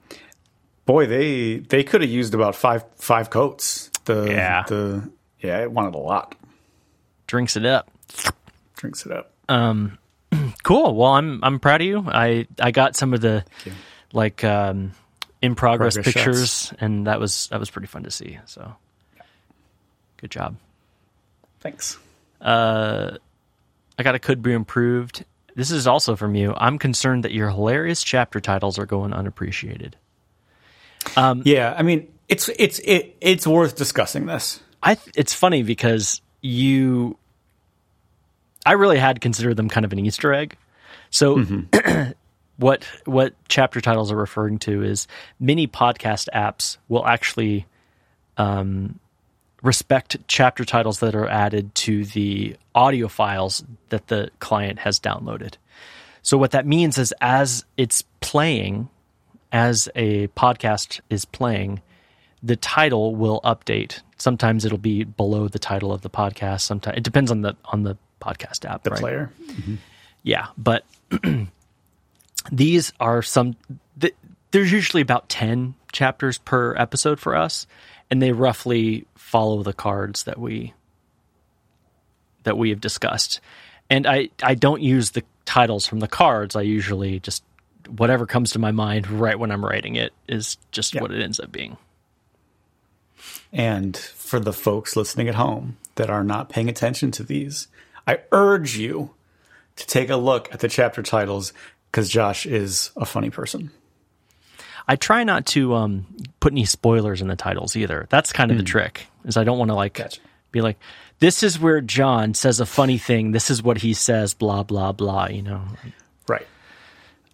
boy, 0.89 1.07
they 1.07 1.59
they 1.59 1.85
could 1.85 2.01
have 2.01 2.11
used 2.11 2.35
about 2.35 2.57
five 2.57 2.83
five 2.97 3.29
coats. 3.31 3.91
The 4.07 4.25
Yeah. 4.25 4.65
the 4.67 5.09
yeah, 5.39 5.61
it 5.63 5.71
wanted 5.71 5.95
a 5.95 5.99
lot. 5.99 6.35
Drinks 7.29 7.57
it 7.57 7.65
up. 7.67 7.91
Drinks 8.77 9.05
it 9.07 9.13
up. 9.13 9.31
Um, 9.49 9.99
Cool. 10.65 10.95
Well, 10.97 11.13
I'm 11.13 11.45
I'm 11.45 11.61
proud 11.61 11.81
of 11.83 11.87
you. 11.87 12.05
I 12.09 12.47
I 12.59 12.71
got 12.73 12.97
some 12.97 13.13
of 13.15 13.21
the 13.21 13.45
like 14.13 14.43
um, 14.45 14.93
in 15.43 15.55
progress, 15.55 15.95
Progress 15.95 16.15
pictures, 16.15 16.51
shots. 16.69 16.75
and 16.81 17.07
that 17.07 17.21
was 17.21 17.47
that 17.49 17.61
was 17.61 17.71
pretty 17.71 17.87
fun 17.87 18.03
to 18.05 18.11
see. 18.11 18.39
So, 18.47 18.75
good 20.17 20.31
job. 20.31 20.57
Thanks. 21.61 21.99
Uh, 22.41 23.19
I 23.99 24.03
got 24.03 24.15
a 24.15 24.19
could 24.19 24.43
be 24.43 24.53
improved. 24.53 25.25
This 25.55 25.71
is 25.71 25.87
also 25.87 26.17
from 26.17 26.35
you. 26.35 26.55
I'm 26.57 26.79
concerned 26.79 27.25
that 27.25 27.33
your 27.33 27.51
hilarious 27.51 28.03
chapter 28.03 28.41
titles 28.41 28.79
are 28.79 28.87
going 28.87 29.13
unappreciated. 29.13 29.97
Yeah, 31.45 31.75
I 31.77 31.83
mean, 31.83 32.09
it's 32.29 32.49
it's 32.59 32.79
it, 32.81 33.17
it's 33.21 33.47
worth 33.47 33.77
discussing 33.77 34.27
this. 34.27 34.61
I 34.83 34.95
th- 34.95 35.17
it's 35.17 35.35
funny 35.35 35.63
because 35.63 36.21
you 36.41 37.17
I 38.65 38.73
really 38.73 38.99
had 38.99 39.21
considered 39.21 39.57
them 39.57 39.69
kind 39.69 39.85
of 39.85 39.93
an 39.93 39.99
Easter 39.99 40.33
egg. 40.33 40.57
So 41.11 41.43
what 42.59 42.85
what 43.05 43.35
chapter 43.49 43.81
titles 43.81 44.13
are 44.13 44.17
referring 44.17 44.59
to 44.61 44.83
is 44.83 45.09
many 45.41 45.67
podcast 45.67 46.29
apps 46.35 46.77
will 46.89 47.07
actually 47.07 47.67
um, 48.37 48.99
respect 49.63 50.17
chapter 50.29 50.65
titles 50.65 51.01
that 51.01 51.15
are 51.15 51.29
added 51.29 51.75
to 51.75 52.05
the 52.05 52.57
audio 52.75 53.09
files 53.09 53.65
that 53.89 54.09
the 54.09 54.31
client 54.39 54.81
has 54.81 55.01
downloaded. 55.01 55.55
So 56.23 56.37
what 56.37 56.51
that 56.51 56.67
means 56.67 56.99
is 56.99 57.15
as 57.21 57.65
it's 57.77 58.03
playing, 58.21 58.89
as 59.53 59.89
a 59.95 60.29
podcast 60.29 61.01
is 61.11 61.25
playing, 61.25 61.81
the 62.43 62.57
title 62.57 63.15
will 63.15 63.41
update. 63.43 64.01
Sometimes 64.17 64.65
it'll 64.65 64.79
be 64.79 65.05
below 65.05 65.49
the 65.49 65.59
title 65.59 65.93
of 65.93 66.03
the 66.03 66.11
podcast. 66.11 66.63
Sometimes 66.63 66.97
it 66.99 67.05
depends 67.05 67.31
on 67.31 67.43
the 67.43 67.57
on 67.67 67.83
the 67.83 67.97
podcast 68.21 68.69
app. 68.69 68.83
The 68.83 68.91
right? 68.91 69.01
player. 69.01 69.33
Mm-hmm. 69.47 69.75
Yeah, 70.23 70.49
but 70.57 70.85
these 72.53 72.93
are 73.01 73.23
some. 73.23 73.57
Th- 74.01 74.15
there's 74.51 74.73
usually 74.73 75.03
about 75.03 75.29
ten 75.29 75.75
chapters 75.93 76.39
per 76.39 76.75
episode 76.77 77.21
for 77.21 77.37
us, 77.37 77.67
and 78.11 78.21
they 78.21 78.33
roughly 78.33 79.07
follow 79.15 79.63
the 79.63 79.73
cards 79.73 80.25
that 80.25 80.39
we 80.39 80.75
that 82.45 82.57
we 82.57 82.71
have 82.71 82.81
discussed. 82.81 83.41
And 83.91 84.07
I 84.07 84.31
I 84.43 84.55
don't 84.55 84.83
use 84.83 85.13
the 85.13 85.23
titles 85.45 85.87
from 85.87 86.01
the 86.01 86.09
cards. 86.09 86.57
I 86.57 86.63
usually 86.63 87.21
just 87.21 87.43
whatever 87.89 88.27
comes 88.27 88.53
to 88.53 88.59
my 88.59 88.71
mind 88.73 89.09
right 89.11 89.39
when 89.39 89.51
I'm 89.51 89.65
writing 89.65 89.97
it 89.97 90.13
is 90.29 90.57
just 90.73 90.95
Yeah. 90.95 91.01
what 91.03 91.11
it 91.11 91.23
ends 91.23 91.41
up 91.41 91.51
being. 91.53 91.77
And 93.53 93.97
for 93.97 94.39
the 94.41 94.53
folks 94.53 94.97
listening 94.97 95.29
at 95.29 95.35
home 95.35 95.77
that 95.95 96.11
are 96.11 96.25
not 96.25 96.49
paying 96.51 96.69
attention 96.69 97.11
to 97.13 97.23
these, 97.23 97.69
I 98.07 98.21
urge 98.33 98.77
you 98.77 99.11
to 99.77 99.87
take 99.87 100.11
a 100.11 100.17
look 100.17 100.53
at 100.53 100.61
the 100.61 100.69
chapter 100.69 101.03
titles 101.03 101.53
because 101.91 102.09
Josh 102.09 102.47
is 102.47 102.91
a 102.97 103.07
funny 103.07 103.31
person. 103.31 103.71
I 104.87 104.97
try 104.97 105.25
not 105.25 105.47
to 105.47 105.75
um, 105.75 106.07
put 106.41 106.53
any 106.53 106.65
spoilers 106.65 107.21
in 107.21 107.29
the 107.29 107.37
titles 107.37 107.77
either. 107.77 108.07
That's 108.11 108.33
kind 108.33 108.51
of 108.51 108.57
the 108.57 108.63
trick. 108.65 109.07
Is 109.25 109.37
I 109.37 109.45
don't 109.45 109.59
want 109.59 109.71
to 109.71 109.75
like 109.75 109.95
Gotcha. 109.95 110.21
be 110.51 110.61
like, 110.63 110.79
this 111.19 111.43
is 111.43 111.59
where 111.59 111.81
John 111.83 112.33
says 112.33 112.61
a 112.61 112.67
funny 112.67 112.97
thing. 112.97 113.33
This 113.33 113.51
is 113.51 113.63
what 113.63 113.79
he 113.79 113.93
says. 113.93 114.33
Blah 114.35 114.63
blah 114.63 114.93
blah. 114.93 115.27
You 115.29 115.43
know. 115.43 115.63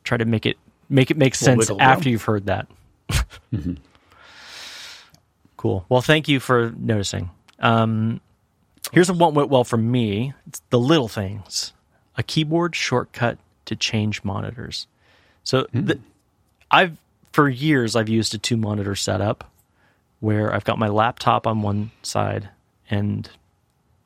Try 0.04 0.16
to 0.16 0.24
make 0.24 0.46
it 0.46 0.56
make 0.88 1.10
it 1.10 1.16
make 1.16 1.34
sense 1.34 1.70
room. 1.70 1.80
after 1.80 2.08
you've 2.08 2.22
heard 2.22 2.46
that. 2.46 2.68
Cool. 5.56 5.86
Well, 5.88 6.02
thank 6.02 6.28
you 6.28 6.40
for 6.40 6.74
noticing. 6.76 7.30
Um, 7.58 8.20
here's 8.92 9.08
a 9.08 9.14
one 9.14 9.32
went 9.32 9.48
well 9.48 9.64
for 9.64 9.78
me. 9.78 10.34
It's 10.46 10.60
the 10.68 10.78
little 10.78 11.08
things. 11.08 11.72
A 12.18 12.22
keyboard 12.22 12.76
shortcut 12.76 13.38
to 13.64 13.74
change 13.74 14.22
monitors. 14.24 14.86
So 15.42 15.66
the, 15.72 15.98
I've 16.70 16.98
for 17.32 17.48
years 17.48 17.96
I've 17.96 18.10
used 18.10 18.34
a 18.34 18.38
two 18.38 18.58
monitor 18.58 18.94
setup 18.94 19.50
where 20.20 20.52
I've 20.52 20.64
got 20.64 20.78
my 20.78 20.88
laptop 20.88 21.46
on 21.46 21.62
one 21.62 21.92
side 22.02 22.50
and 22.90 23.30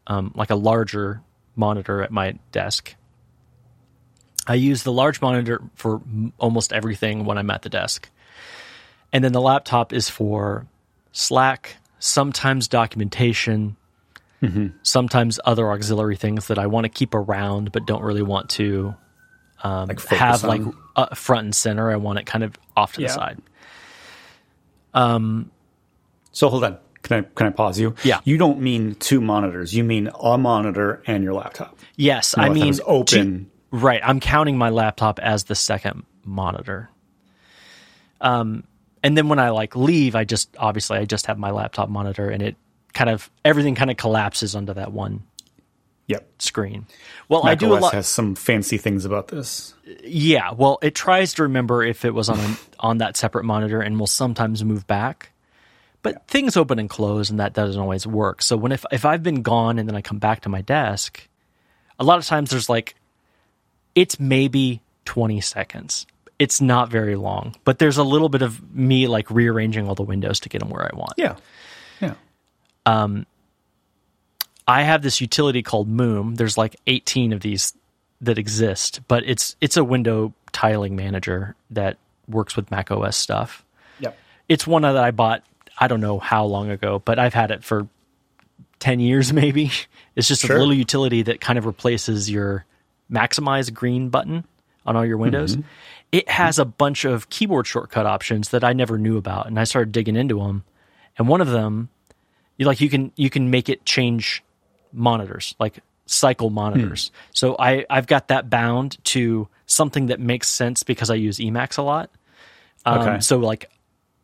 um, 0.06 0.30
like 0.36 0.50
a 0.50 0.54
larger 0.54 1.22
monitor 1.56 2.02
at 2.02 2.12
my 2.12 2.38
desk. 2.52 2.94
I 4.48 4.54
use 4.54 4.82
the 4.82 4.92
large 4.92 5.20
monitor 5.20 5.60
for 5.74 6.00
almost 6.38 6.72
everything 6.72 7.24
when 7.26 7.36
I'm 7.38 7.50
at 7.50 7.62
the 7.62 7.68
desk. 7.68 8.08
And 9.12 9.22
then 9.22 9.32
the 9.32 9.40
laptop 9.40 9.92
is 9.92 10.08
for 10.10 10.66
Slack, 11.12 11.76
sometimes 11.98 12.66
documentation, 12.68 13.76
sometimes 14.82 15.38
other 15.44 15.70
auxiliary 15.70 16.16
things 16.16 16.46
that 16.48 16.58
I 16.58 16.66
want 16.66 16.84
to 16.84 16.88
keep 16.88 17.12
around 17.14 17.72
but 17.72 17.86
don't 17.86 18.02
really 18.02 18.22
want 18.22 18.48
to 18.50 18.94
Like 19.64 20.00
have 20.08 20.44
on- 20.44 20.48
like 20.66 20.74
uh, 20.96 21.14
front 21.14 21.44
and 21.46 21.54
center. 21.54 21.90
I 21.90 21.96
want 21.96 22.18
it 22.20 22.26
kind 22.26 22.44
of 22.44 22.56
off 22.76 22.94
to 22.94 23.02
Yeah. 23.02 23.08
the 23.08 23.12
side. 23.14 23.38
Um, 24.94 25.50
So 26.32 26.48
hold 26.48 26.64
on. 26.64 26.78
Can 27.02 27.24
I 27.24 27.26
can 27.34 27.46
I 27.46 27.50
pause 27.50 27.78
you? 27.78 27.94
Yeah. 28.04 28.20
You 28.24 28.38
don't 28.38 28.60
mean 28.60 28.94
two 28.96 29.20
monitors. 29.20 29.74
You 29.74 29.82
mean 29.84 30.10
a 30.20 30.36
monitor 30.38 31.02
and 31.06 31.24
your 31.24 31.32
laptop. 31.34 31.78
Yes, 31.96 32.34
Your 32.36 32.44
I 32.44 32.48
laptop 32.48 32.64
mean 32.64 32.80
open. 32.86 33.44
to- 33.44 33.50
right, 33.70 34.00
I'm 34.04 34.20
counting 34.20 34.56
my 34.58 34.70
laptop 34.70 35.18
as 35.18 35.44
the 35.44 35.54
second 35.54 36.04
monitor. 36.24 36.88
Um, 38.20 38.64
and 39.02 39.16
then 39.16 39.28
when 39.28 39.38
I 39.38 39.50
like 39.50 39.76
leave, 39.76 40.14
I 40.14 40.24
just 40.24 40.54
obviously 40.58 40.98
I 40.98 41.04
just 41.04 41.26
have 41.26 41.38
my 41.38 41.50
laptop 41.50 41.88
monitor, 41.88 42.30
and 42.30 42.42
it 42.42 42.56
kind 42.94 43.10
of 43.10 43.30
everything 43.44 43.74
kind 43.74 43.90
of 43.90 43.96
collapses 43.96 44.54
onto 44.54 44.74
that 44.74 44.92
one 44.92 45.22
Yep. 46.08 46.26
screen. 46.38 46.86
Well, 47.28 47.42
I 47.44 47.50
Mac 47.50 47.58
do 47.58 47.72
a 47.72 47.76
OS 47.76 47.82
lot. 47.82 47.94
has 47.94 48.06
some 48.08 48.34
fancy 48.34 48.78
things 48.78 49.04
about 49.04 49.28
this. 49.28 49.74
Yeah, 50.02 50.52
well, 50.52 50.78
it 50.82 50.94
tries 50.94 51.34
to 51.34 51.42
remember 51.42 51.82
if 51.84 52.04
it 52.04 52.14
was 52.14 52.28
on 52.30 52.40
a, 52.40 52.56
on 52.80 52.98
that 52.98 53.16
separate 53.16 53.44
monitor, 53.44 53.80
and 53.82 53.98
will 54.00 54.06
sometimes 54.06 54.64
move 54.64 54.86
back. 54.86 55.32
But 56.02 56.26
things 56.26 56.56
open 56.56 56.78
and 56.78 56.88
close, 56.88 57.28
and 57.28 57.38
that 57.40 57.52
doesn't 57.52 57.80
always 57.80 58.06
work. 58.06 58.40
So 58.42 58.56
when 58.56 58.72
if 58.72 58.84
if 58.90 59.04
I've 59.04 59.22
been 59.22 59.42
gone 59.42 59.78
and 59.78 59.86
then 59.88 59.94
I 59.96 60.00
come 60.00 60.18
back 60.18 60.40
to 60.42 60.48
my 60.48 60.62
desk, 60.62 61.28
a 61.98 62.04
lot 62.04 62.18
of 62.18 62.24
times 62.26 62.50
there's 62.50 62.68
like, 62.68 62.94
it's 64.00 64.20
maybe 64.20 64.80
twenty 65.04 65.40
seconds. 65.40 66.06
It's 66.38 66.60
not 66.60 66.88
very 66.88 67.16
long, 67.16 67.56
but 67.64 67.80
there's 67.80 67.96
a 67.98 68.04
little 68.04 68.28
bit 68.28 68.42
of 68.42 68.62
me 68.74 69.08
like 69.08 69.28
rearranging 69.30 69.88
all 69.88 69.96
the 69.96 70.04
windows 70.04 70.38
to 70.40 70.48
get 70.48 70.60
them 70.60 70.70
where 70.70 70.84
I 70.84 70.96
want. 70.96 71.14
Yeah. 71.16 71.34
Yeah. 72.00 72.14
Um, 72.86 73.26
I 74.66 74.82
have 74.82 75.02
this 75.02 75.20
utility 75.20 75.62
called 75.62 75.88
Moom. 75.88 76.36
There's 76.36 76.56
like 76.56 76.76
18 76.86 77.32
of 77.32 77.40
these 77.40 77.74
that 78.20 78.38
exist, 78.38 79.00
but 79.08 79.24
it's 79.26 79.56
it's 79.60 79.76
a 79.76 79.82
window 79.84 80.32
tiling 80.52 80.94
manager 80.94 81.56
that 81.70 81.96
works 82.28 82.54
with 82.54 82.70
Mac 82.70 82.90
OS 82.92 83.16
stuff. 83.16 83.64
Yep. 84.00 84.16
It's 84.48 84.66
one 84.66 84.82
that 84.82 84.96
I 84.96 85.10
bought 85.10 85.42
I 85.76 85.88
don't 85.88 86.00
know 86.00 86.18
how 86.20 86.44
long 86.44 86.70
ago, 86.70 87.00
but 87.04 87.18
I've 87.18 87.34
had 87.34 87.50
it 87.50 87.64
for 87.64 87.88
10 88.78 89.00
years 89.00 89.32
maybe. 89.42 89.72
It's 90.14 90.28
just 90.28 90.42
Sure. 90.42 90.56
a 90.56 90.58
little 90.60 90.74
utility 90.74 91.22
that 91.22 91.40
kind 91.40 91.58
of 91.58 91.66
replaces 91.66 92.30
your 92.30 92.64
maximize 93.10 93.72
green 93.72 94.08
button 94.08 94.44
on 94.86 94.96
all 94.96 95.04
your 95.04 95.16
windows. 95.18 95.56
It 96.12 96.28
has 96.30 96.58
a 96.58 96.64
bunch 96.64 97.04
of 97.04 97.28
keyboard 97.30 97.66
shortcut 97.66 98.06
options 98.06 98.48
that 98.50 98.64
I 98.64 98.72
never 98.72 98.96
knew 98.98 99.16
about 99.16 99.46
and 99.46 99.58
I 99.58 99.64
started 99.64 99.92
digging 99.92 100.16
into 100.16 100.38
them. 100.38 100.64
And 101.18 101.28
one 101.28 101.40
of 101.40 101.48
them 101.48 101.88
you 102.56 102.66
like 102.66 102.80
you 102.80 102.88
can 102.88 103.12
you 103.16 103.30
can 103.30 103.50
make 103.50 103.68
it 103.68 103.84
change 103.84 104.42
monitors 104.92 105.54
like 105.60 105.80
cycle 106.06 106.50
monitors. 106.50 107.10
So 107.34 107.54
I 107.58 107.84
I've 107.90 108.06
got 108.06 108.28
that 108.28 108.48
bound 108.48 109.02
to 109.06 109.48
something 109.66 110.06
that 110.06 110.18
makes 110.20 110.48
sense 110.48 110.82
because 110.82 111.10
I 111.10 111.14
use 111.16 111.38
Emacs 111.38 111.76
a 111.78 111.82
lot. 111.82 112.10
Um, 112.86 113.00
Okay. 113.00 113.20
So 113.20 113.38
like 113.38 113.70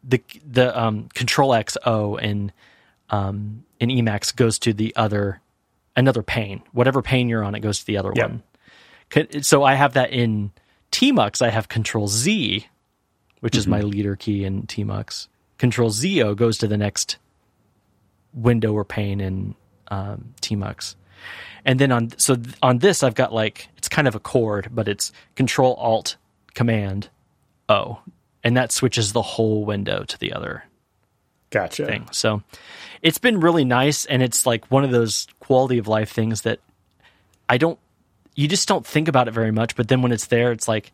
the 0.02 0.22
the 0.50 0.78
um, 0.80 1.08
Control 1.14 1.50
XO 1.50 2.18
in 2.20 2.52
um, 3.10 3.64
in 3.80 3.90
Emacs 3.90 4.34
goes 4.34 4.58
to 4.60 4.72
the 4.72 4.96
other 4.96 5.40
another 5.94 6.22
pane. 6.22 6.62
Whatever 6.72 7.02
pane 7.02 7.28
you're 7.28 7.44
on, 7.44 7.54
it 7.54 7.60
goes 7.60 7.80
to 7.80 7.86
the 7.86 7.98
other 7.98 8.12
Yep. 8.14 8.30
one. 8.30 8.42
So 9.42 9.62
I 9.62 9.74
have 9.74 9.94
that 9.94 10.10
in 10.10 10.50
Tmux. 10.90 11.40
I 11.40 11.50
have 11.50 11.68
Control 11.68 12.08
Z, 12.08 12.66
which 13.40 13.56
is 13.56 13.66
my 13.66 13.80
leader 13.80 14.16
key 14.16 14.44
in 14.44 14.62
Tmux. 14.64 15.28
Control 15.58 15.90
ZO 15.90 16.34
goes 16.34 16.58
to 16.58 16.66
the 16.66 16.76
next 16.76 17.16
window 18.32 18.72
or 18.72 18.84
pane 18.84 19.20
in 19.20 19.54
um, 19.88 20.34
Tmux. 20.40 20.96
And 21.64 21.78
then 21.78 21.92
on 21.92 22.18
so 22.18 22.36
th- 22.36 22.56
on 22.62 22.78
this 22.78 23.02
I've 23.02 23.14
got 23.14 23.32
like 23.32 23.68
it's 23.78 23.88
kind 23.88 24.06
of 24.06 24.14
a 24.14 24.20
chord, 24.20 24.68
but 24.72 24.88
it's 24.88 25.12
Control 25.34 25.74
Alt 25.74 26.16
Command 26.54 27.08
O, 27.68 28.00
and 28.42 28.56
that 28.56 28.72
switches 28.72 29.12
the 29.12 29.22
whole 29.22 29.64
window 29.64 30.04
to 30.04 30.18
the 30.18 30.32
other 30.32 30.64
Gotcha. 31.50 31.86
thing. 31.86 32.08
So 32.12 32.42
it's 33.00 33.18
been 33.18 33.40
really 33.40 33.64
nice, 33.64 34.04
and 34.04 34.22
it's 34.22 34.44
like 34.44 34.70
one 34.70 34.84
of 34.84 34.90
those 34.90 35.26
quality 35.40 35.78
of 35.78 35.88
life 35.88 36.10
things 36.10 36.42
that 36.42 36.60
I 37.48 37.56
don't. 37.56 37.78
You 38.34 38.48
just 38.48 38.66
don't 38.68 38.86
think 38.86 39.08
about 39.08 39.28
it 39.28 39.32
very 39.32 39.52
much, 39.52 39.76
but 39.76 39.88
then 39.88 40.02
when 40.02 40.12
it's 40.12 40.26
there, 40.26 40.52
it's 40.52 40.66
like 40.68 40.92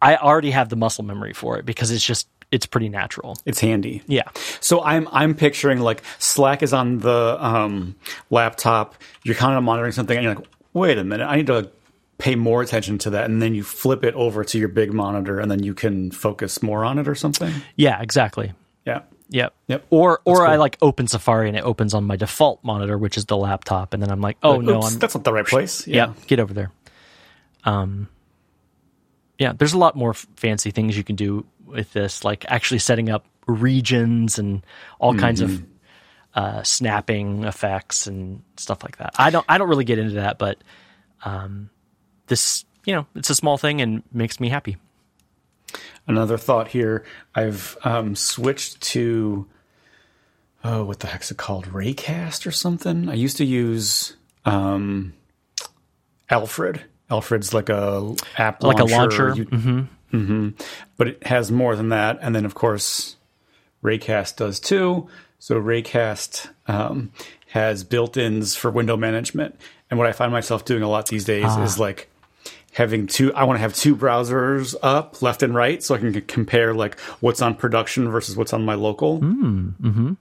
I 0.00 0.16
already 0.16 0.50
have 0.50 0.68
the 0.68 0.76
muscle 0.76 1.04
memory 1.04 1.32
for 1.32 1.58
it 1.58 1.64
because 1.64 1.90
it's 1.90 2.04
just 2.04 2.28
it's 2.50 2.66
pretty 2.66 2.88
natural. 2.90 3.38
It's 3.46 3.60
handy. 3.60 4.02
Yeah. 4.06 4.28
So 4.60 4.82
I'm 4.82 5.08
I'm 5.10 5.34
picturing 5.34 5.78
like 5.80 6.02
Slack 6.18 6.62
is 6.62 6.72
on 6.72 6.98
the 6.98 7.36
um, 7.40 7.94
laptop. 8.30 8.94
You're 9.24 9.34
kind 9.36 9.56
of 9.56 9.64
monitoring 9.64 9.92
something, 9.92 10.16
and 10.16 10.24
you're 10.24 10.34
like, 10.34 10.46
wait 10.74 10.98
a 10.98 11.04
minute, 11.04 11.24
I 11.26 11.36
need 11.36 11.46
to 11.46 11.70
pay 12.18 12.34
more 12.36 12.62
attention 12.62 12.98
to 12.98 13.10
that, 13.10 13.24
and 13.30 13.40
then 13.40 13.54
you 13.54 13.64
flip 13.64 14.04
it 14.04 14.14
over 14.14 14.44
to 14.44 14.58
your 14.58 14.68
big 14.68 14.92
monitor, 14.92 15.40
and 15.40 15.50
then 15.50 15.62
you 15.62 15.74
can 15.74 16.10
focus 16.10 16.62
more 16.62 16.84
on 16.84 16.98
it 16.98 17.08
or 17.08 17.14
something. 17.14 17.52
Yeah, 17.76 18.00
exactly. 18.02 18.52
Yeah. 18.86 19.02
Yep. 19.30 19.54
Yep. 19.68 19.86
Or 19.88 20.20
or 20.26 20.46
I 20.46 20.56
like 20.56 20.76
open 20.82 21.08
Safari 21.08 21.48
and 21.48 21.56
it 21.56 21.64
opens 21.64 21.94
on 21.94 22.04
my 22.04 22.16
default 22.16 22.62
monitor, 22.62 22.98
which 22.98 23.16
is 23.16 23.24
the 23.24 23.36
laptop, 23.36 23.94
and 23.94 24.02
then 24.02 24.10
I'm 24.10 24.20
like, 24.20 24.36
oh 24.42 24.60
no, 24.60 24.78
Oops, 24.78 24.92
I'm 24.92 24.98
that's 24.98 25.14
not 25.14 25.24
the 25.24 25.32
right 25.32 25.46
place. 25.46 25.86
yeah, 25.86 26.12
get 26.26 26.38
over 26.38 26.52
there. 26.52 26.70
Um, 27.64 28.08
yeah, 29.38 29.52
there's 29.56 29.72
a 29.72 29.78
lot 29.78 29.96
more 29.96 30.10
f- 30.10 30.26
fancy 30.36 30.70
things 30.70 30.96
you 30.96 31.04
can 31.04 31.16
do 31.16 31.44
with 31.66 31.92
this, 31.92 32.24
like 32.24 32.44
actually 32.48 32.78
setting 32.78 33.10
up 33.10 33.24
regions 33.46 34.38
and 34.38 34.64
all 34.98 35.14
kinds 35.14 35.40
of 35.40 35.62
uh, 36.34 36.62
snapping 36.62 37.44
effects 37.44 38.06
and 38.06 38.42
stuff 38.56 38.82
like 38.82 38.98
that. 38.98 39.14
I 39.18 39.30
don't 39.30 39.44
I 39.48 39.58
don't 39.58 39.68
really 39.68 39.84
get 39.84 39.98
into 39.98 40.14
that, 40.14 40.38
but 40.38 40.58
um, 41.24 41.70
this 42.26 42.64
you 42.84 42.94
know 42.94 43.06
it's 43.14 43.30
a 43.30 43.34
small 43.34 43.58
thing 43.58 43.80
and 43.80 44.02
makes 44.12 44.40
me 44.40 44.48
happy. 44.48 44.76
Another 46.06 46.36
thought 46.36 46.68
here. 46.68 47.04
I've 47.34 47.76
um, 47.84 48.16
switched 48.16 48.80
to 48.80 49.46
oh, 50.64 50.84
what 50.84 51.00
the 51.00 51.06
heck's 51.06 51.30
it 51.30 51.36
called? 51.36 51.66
Raycast 51.66 52.46
or 52.46 52.50
something. 52.50 53.08
I 53.08 53.14
used 53.14 53.36
to 53.38 53.44
use 53.44 54.16
um, 54.44 55.14
Alfred. 56.30 56.84
Alfred's 57.12 57.52
like 57.54 57.68
a 57.68 58.14
app 58.38 58.62
Like 58.62 58.78
a 58.80 58.84
launcher. 58.84 59.28
launcher? 59.34 59.42
You- 59.52 59.88
Mhm. 60.12 60.54
But 60.98 61.08
it 61.08 61.26
has 61.26 61.50
more 61.52 61.74
than 61.76 61.88
that, 61.90 62.18
and 62.20 62.34
then 62.34 62.44
of 62.44 62.54
course 62.54 63.16
Raycast 63.84 64.36
does 64.36 64.58
too. 64.60 65.08
So 65.38 65.60
Raycast 65.60 66.48
um, 66.68 67.12
has 67.48 67.82
built-ins 67.84 68.54
for 68.56 68.70
window 68.70 68.96
management, 68.96 69.54
and 69.90 69.98
what 69.98 70.06
I 70.08 70.12
find 70.12 70.30
myself 70.32 70.64
doing 70.64 70.82
a 70.82 70.88
lot 70.88 71.06
these 71.06 71.24
days 71.24 71.54
is 71.58 71.78
like 71.78 72.08
having 72.74 73.06
two 73.06 73.30
i 73.34 73.44
want 73.44 73.58
to 73.58 73.60
have 73.60 73.74
two 73.74 73.94
browsers 73.94 74.74
up 74.82 75.20
left 75.20 75.42
and 75.42 75.54
right 75.54 75.82
so 75.82 75.94
i 75.94 75.98
can 75.98 76.18
compare 76.22 76.72
like 76.72 76.98
what's 77.20 77.42
on 77.42 77.54
production 77.54 78.08
versus 78.10 78.34
what's 78.34 78.54
on 78.54 78.64
my 78.64 78.72
local 78.72 79.20
mm-hmm. 79.20 80.14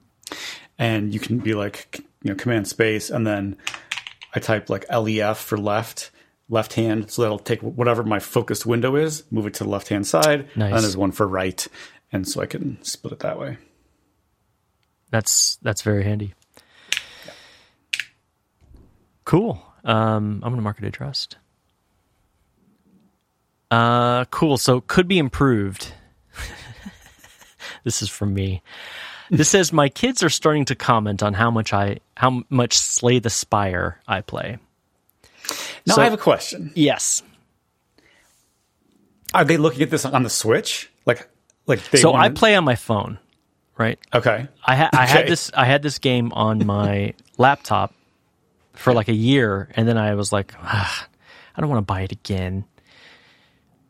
and 0.77 1.13
you 1.13 1.19
can 1.21 1.39
be 1.39 1.53
like 1.53 2.01
you 2.23 2.29
know 2.29 2.35
command 2.35 2.67
space 2.67 3.09
and 3.09 3.25
then 3.25 3.55
i 4.35 4.39
type 4.41 4.69
like 4.69 4.83
lef 4.91 5.37
for 5.39 5.57
left 5.57 6.11
left 6.51 6.73
hand 6.73 7.09
so 7.09 7.21
that'll 7.23 7.39
take 7.39 7.61
whatever 7.61 8.03
my 8.03 8.19
focused 8.19 8.65
window 8.67 8.95
is 8.95 9.23
move 9.31 9.47
it 9.47 9.53
to 9.55 9.63
the 9.63 9.69
left 9.69 9.87
hand 9.87 10.05
side 10.05 10.41
and 10.41 10.57
Nice. 10.57 10.73
then 10.73 10.81
there's 10.81 10.97
one 10.97 11.11
for 11.11 11.27
right 11.27 11.67
and 12.11 12.27
so 12.27 12.41
i 12.41 12.45
can 12.45 12.77
split 12.83 13.13
it 13.13 13.19
that 13.19 13.39
way 13.39 13.57
That's 15.11 15.57
that's 15.63 15.81
very 15.81 16.03
handy. 16.03 16.33
Cool. 19.25 19.61
Um, 19.83 20.41
I'm 20.43 20.51
gonna 20.51 20.61
mark 20.61 20.77
it 20.79 20.85
a 20.85 20.91
trust. 20.91 21.37
Uh, 23.69 24.25
cool. 24.25 24.57
So 24.57 24.81
could 24.81 25.07
be 25.07 25.17
improved. 25.19 25.93
this 27.83 28.01
is 28.01 28.09
from 28.09 28.33
me. 28.33 28.61
This 29.29 29.49
says 29.49 29.71
my 29.71 29.87
kids 29.89 30.23
are 30.23 30.29
starting 30.29 30.65
to 30.65 30.75
comment 30.75 31.23
on 31.23 31.33
how 31.33 31.49
much 31.51 31.71
I 31.73 31.99
how 32.17 32.43
much 32.49 32.77
Slay 32.77 33.19
the 33.19 33.29
Spire 33.29 33.99
I 34.07 34.21
play. 34.21 34.57
Now 35.85 35.95
So- 35.95 36.01
i 36.01 36.03
have 36.05 36.13
a 36.13 36.17
question 36.17 36.71
Yes. 36.75 37.23
are 39.33 39.45
they 39.45 39.57
looking 39.57 39.81
at 39.81 39.89
this 39.89 40.05
on 40.05 40.23
the 40.23 40.29
switch 40.29 40.89
like 41.05 41.27
like 41.67 41.81
they 41.91 41.99
So 41.99 42.13
I 42.13 42.29
play 42.29 42.55
on 42.55 42.63
my 42.63 42.75
phone, 42.75 43.19
right? 43.77 43.99
okay 44.13 44.47
I, 44.65 44.75
ha- 44.75 44.89
I 44.93 45.05
had 45.05 45.27
this 45.27 45.51
I 45.53 45.65
had 45.65 45.81
this 45.83 45.99
game 45.99 46.33
on 46.33 46.65
my 46.65 47.13
laptop 47.37 47.93
for 48.73 48.93
like 48.93 49.09
a 49.09 49.13
year, 49.13 49.69
and 49.75 49.87
then 49.87 49.97
I 49.97 50.15
was 50.15 50.31
like, 50.31 50.53
ah, 50.59 51.07
I 51.55 51.61
don't 51.61 51.69
want 51.69 51.79
to 51.79 51.85
buy 51.93 52.01
it 52.01 52.11
again. 52.11 52.65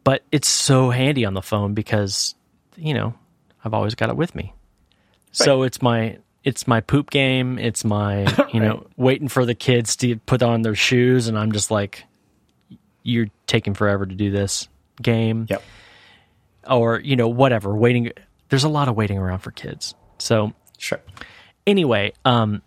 But 0.04 0.24
it's 0.32 0.50
so 0.50 0.90
handy 0.90 1.24
on 1.24 1.34
the 1.34 1.42
phone 1.42 1.74
because 1.76 2.36
you 2.76 2.94
know 2.94 3.14
I've 3.64 3.74
always 3.74 3.96
got 3.96 4.10
it 4.10 4.18
with 4.18 4.36
me. 4.36 4.54
So 5.32 5.64
it's 5.64 5.82
my 5.82 6.18
it's 6.44 6.68
my 6.68 6.82
poop 6.82 7.10
game. 7.10 7.58
It's 7.60 7.84
my 7.84 8.26
you 8.54 8.60
know 8.60 8.88
waiting 8.98 9.28
for 9.28 9.46
the 9.46 9.56
kids 9.56 9.96
to 9.98 10.18
put 10.18 10.42
on 10.44 10.62
their 10.62 10.76
shoes, 10.76 11.28
and 11.28 11.38
I'm 11.38 11.52
just 11.52 11.72
like, 11.72 12.04
you're 13.04 13.28
taking 13.48 13.74
forever 13.74 14.06
to 14.06 14.16
do 14.16 14.32
this 14.32 14.68
game. 15.02 15.48
Yep. 15.50 15.64
Or 16.70 17.00
you 17.00 17.16
know 17.16 17.28
whatever 17.28 17.76
waiting. 17.76 18.12
There's 18.50 18.64
a 18.64 18.70
lot 18.70 18.88
of 18.88 18.96
waiting 18.96 19.18
around 19.18 19.40
for 19.40 19.52
kids. 19.52 19.96
So 20.18 20.54
sure. 20.78 21.00
anyway 21.66 22.12
um 22.26 22.62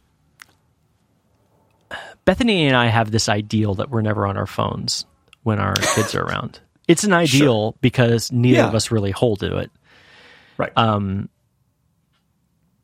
bethany 2.25 2.67
and 2.67 2.77
i 2.77 2.87
have 2.87 3.11
this 3.11 3.29
ideal 3.29 3.75
that 3.75 3.91
we're 3.91 4.01
never 4.03 4.27
on 4.27 4.37
our 4.37 4.47
phones 4.47 5.05
when 5.43 5.59
our 5.59 5.75
kids 5.95 6.15
are 6.15 6.23
around. 6.23 6.59
It's 6.89 7.05
an 7.05 7.13
ideal 7.13 7.77
because 7.81 8.33
neither 8.33 8.59
Yeah. 8.59 8.69
of 8.69 8.75
us 8.75 8.91
really 8.91 9.11
hold 9.11 9.41
to 9.41 9.59
it. 9.59 9.71
Right 10.57 10.73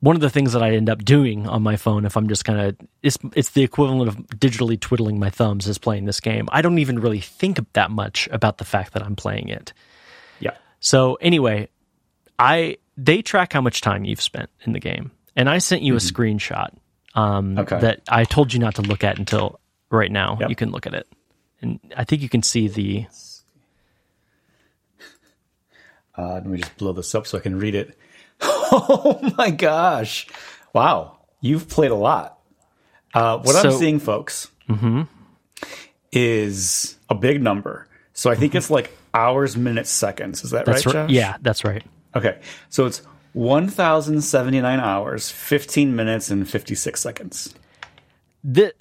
one 0.00 0.16
of 0.16 0.20
the 0.22 0.30
things 0.30 0.52
that 0.52 0.62
i 0.62 0.70
end 0.72 0.88
up 0.88 1.04
doing 1.04 1.46
on 1.46 1.62
my 1.62 1.76
phone 1.76 2.04
if 2.04 2.16
i'm 2.16 2.28
just 2.28 2.44
kind 2.44 2.58
of 2.60 2.76
it's 3.02 3.18
it's 3.34 3.50
the 3.50 3.62
equivalent 3.62 4.08
of 4.08 4.16
digitally 4.38 4.78
twiddling 4.80 5.18
my 5.18 5.30
thumbs 5.30 5.66
is 5.68 5.78
playing 5.78 6.04
this 6.06 6.20
game 6.20 6.48
i 6.52 6.62
don't 6.62 6.78
even 6.78 6.98
really 6.98 7.20
think 7.20 7.58
that 7.74 7.90
much 7.90 8.28
about 8.32 8.58
the 8.58 8.64
fact 8.64 8.92
that 8.94 9.02
i'm 9.02 9.14
playing 9.16 9.48
it 9.48 9.72
yeah 10.40 10.56
So 10.80 11.14
anyway, 11.16 11.68
I 12.38 12.78
they 12.96 13.20
track 13.22 13.52
how 13.52 13.60
much 13.60 13.80
time 13.82 14.04
you've 14.04 14.20
spent 14.22 14.48
in 14.64 14.72
the 14.72 14.80
game, 14.80 15.10
and 15.36 15.48
I 15.48 15.58
sent 15.58 15.82
you 15.82 15.94
a 15.94 15.98
screenshot 15.98 16.70
um, 17.14 17.58
Okay. 17.58 17.78
that 17.80 18.00
I 18.08 18.24
told 18.24 18.52
you 18.54 18.58
not 18.60 18.74
to 18.76 18.82
look 18.82 19.04
at 19.04 19.18
until 19.18 19.60
right 19.90 20.10
now. 20.10 20.36
Yep. 20.40 20.48
You 20.50 20.56
can 20.56 20.70
look 20.70 20.86
at 20.86 20.94
it, 20.94 21.06
and 21.62 21.78
I 21.96 22.04
think 22.04 22.22
you 22.22 22.28
can 22.28 22.42
see 22.42 22.68
the. 22.68 23.06
Uh, 26.16 26.34
let 26.34 26.46
me 26.46 26.58
just 26.58 26.76
blow 26.76 26.92
this 26.92 27.14
up 27.14 27.26
so 27.26 27.38
I 27.38 27.40
can 27.40 27.58
read 27.58 27.74
it. 27.74 27.96
Oh 28.72 29.32
my 29.38 29.50
gosh. 29.50 30.26
Wow. 30.72 31.18
You've 31.40 31.68
played 31.68 31.90
a 31.90 31.96
lot. 31.96 32.38
Uh, 33.12 33.38
what 33.38 33.56
I'm 33.56 33.72
seeing, 33.72 33.98
folks, 33.98 34.50
is 36.12 36.96
a 37.08 37.14
big 37.14 37.42
number. 37.42 37.88
So 38.12 38.30
I 38.30 38.34
think 38.34 38.54
it's 38.54 38.70
like 38.70 38.96
hours, 39.14 39.56
minutes, 39.56 39.90
seconds. 39.90 40.44
Is 40.44 40.50
that 40.50 40.66
That's 40.66 40.86
right, 40.86 40.94
right. 40.94 41.06
Josh? 41.08 41.10
Yeah, 41.10 41.36
that's 41.40 41.64
right. 41.64 41.82
Okay. 42.14 42.38
So 42.68 42.86
it's 42.86 43.02
1,079 43.32 44.80
hours, 44.80 45.30
15 45.30 45.96
minutes, 45.96 46.30
and 46.30 46.48
56 46.48 47.00
seconds. 47.00 47.54
The, 48.44 48.74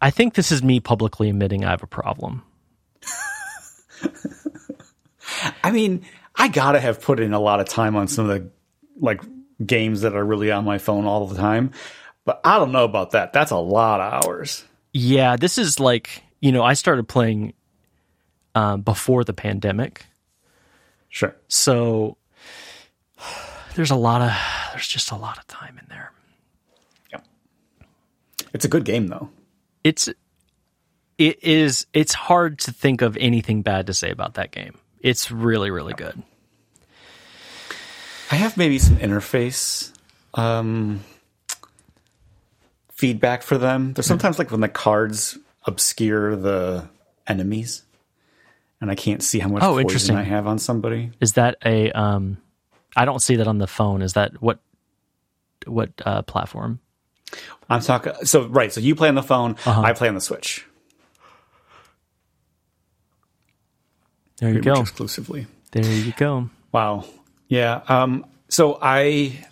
I 0.00 0.10
think 0.10 0.34
this 0.34 0.50
is 0.52 0.62
me 0.62 0.80
publicly 0.80 1.28
admitting 1.30 1.64
I 1.64 1.70
have 1.70 1.82
a 1.82 1.86
problem. 1.86 2.42
I 5.62 5.70
mean, 5.70 6.04
I 6.36 6.48
gotta 6.48 6.80
have 6.80 7.00
put 7.00 7.20
in 7.20 7.32
a 7.34 7.40
lot 7.40 7.60
of 7.60 7.68
time 7.68 7.96
on 7.96 8.08
some 8.08 8.28
of 8.28 8.40
the 8.42 8.50
like 8.98 9.22
games 9.64 10.02
that 10.02 10.14
are 10.14 10.24
really 10.24 10.50
on 10.50 10.64
my 10.64 10.78
phone 10.78 11.04
all 11.06 11.26
the 11.26 11.36
time. 11.36 11.72
But 12.24 12.40
I 12.44 12.58
don't 12.58 12.72
know 12.72 12.84
about 12.84 13.12
that. 13.12 13.32
That's 13.32 13.50
a 13.50 13.56
lot 13.58 14.00
of 14.00 14.24
hours. 14.24 14.64
Yeah, 14.92 15.36
this 15.36 15.58
is 15.58 15.78
like 15.80 16.22
you 16.40 16.52
know 16.52 16.62
I 16.62 16.74
started 16.74 17.08
playing 17.08 17.52
um, 18.54 18.82
before 18.82 19.24
the 19.24 19.32
pandemic, 19.32 20.04
Sure. 21.08 21.34
so 21.48 22.16
there's 23.74 23.90
a 23.90 23.96
lot 23.96 24.22
of 24.22 24.32
there's 24.72 24.88
just 24.88 25.10
a 25.12 25.16
lot 25.16 25.38
of 25.38 25.46
time 25.46 25.78
in 25.78 25.86
there. 25.88 26.10
Yeah. 27.12 27.20
It's 28.52 28.64
a 28.64 28.68
good 28.68 28.84
game 28.84 29.06
though. 29.08 29.28
it's 29.84 30.08
it 31.18 31.42
is 31.44 31.86
it's 31.92 32.14
hard 32.14 32.58
to 32.60 32.72
think 32.72 33.02
of 33.02 33.16
anything 33.18 33.62
bad 33.62 33.86
to 33.86 33.94
say 33.94 34.10
about 34.10 34.34
that 34.34 34.50
game. 34.50 34.76
It's 35.00 35.30
really 35.30 35.70
really 35.70 35.94
good. 35.94 36.22
I 38.30 38.36
have 38.36 38.56
maybe 38.56 38.78
some 38.78 38.96
interface 38.96 39.92
um, 40.34 41.00
feedback 42.92 43.42
for 43.42 43.58
them. 43.58 43.92
There's 43.92 44.06
sometimes 44.06 44.38
like 44.38 44.50
when 44.52 44.60
the 44.60 44.68
cards 44.68 45.36
obscure 45.64 46.36
the 46.36 46.88
enemies, 47.26 47.82
and 48.80 48.90
I 48.90 48.94
can't 48.94 49.22
see 49.22 49.38
how 49.40 49.48
much 49.48 49.62
Oh, 49.62 49.72
poison 49.72 49.80
interesting. 49.80 50.16
I 50.16 50.22
have 50.22 50.46
on 50.46 50.58
somebody. 50.58 51.10
Is 51.20 51.32
that 51.34 51.56
a 51.64 51.90
um 51.92 52.38
I 52.96 53.04
don't 53.04 53.20
see 53.20 53.36
that 53.36 53.48
on 53.48 53.58
the 53.58 53.66
phone. 53.66 54.02
Is 54.02 54.12
that 54.14 54.40
what 54.40 54.60
what 55.66 55.90
uh 56.04 56.22
platform? 56.22 56.80
I'm 57.68 57.80
talking. 57.80 58.12
So 58.24 58.46
right. 58.48 58.72
So 58.72 58.80
you 58.80 58.94
play 58.94 59.08
on 59.08 59.14
the 59.14 59.22
phone. 59.22 59.52
Uh-huh. 59.64 59.80
I 59.82 59.92
play 59.92 60.08
on 60.08 60.14
the 60.14 60.20
Switch. 60.20 60.66
There 64.40 64.50
you 64.50 64.60
go. 64.60 64.80
exclusively. 64.80 65.46
There 65.72 65.84
you 65.84 66.12
go. 66.16 66.50
Wow. 66.72 67.04
Yeah. 67.48 67.82
Um, 67.88 68.26
so 68.48 68.78
I 68.80 69.46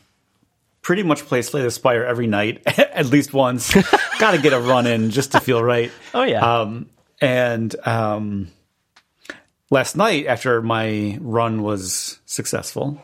pretty 0.83 1.03
much 1.03 1.27
play 1.27 1.43
Slay 1.43 1.63
the 1.63 1.71
Spire 1.71 2.05
every 2.05 2.27
night, 2.27 2.63
at 2.67 3.07
least 3.07 3.33
once. 3.33 3.75
Got 4.19 4.33
to 4.33 4.39
get 4.39 4.53
a 4.53 4.61
run 4.61 4.87
in 4.87 5.11
just 5.11 5.33
to 5.33 5.41
feel 5.41 5.63
right. 5.63 5.93
Oh 6.15 6.23
yeah. 6.23 6.61
Um, 6.61 6.89
and 7.21 7.75
um, 7.87 8.49
last 9.71 9.97
night, 9.97 10.27
after 10.27 10.63
my 10.63 11.19
run 11.21 11.63
was 11.63 12.19
successful, 12.27 13.03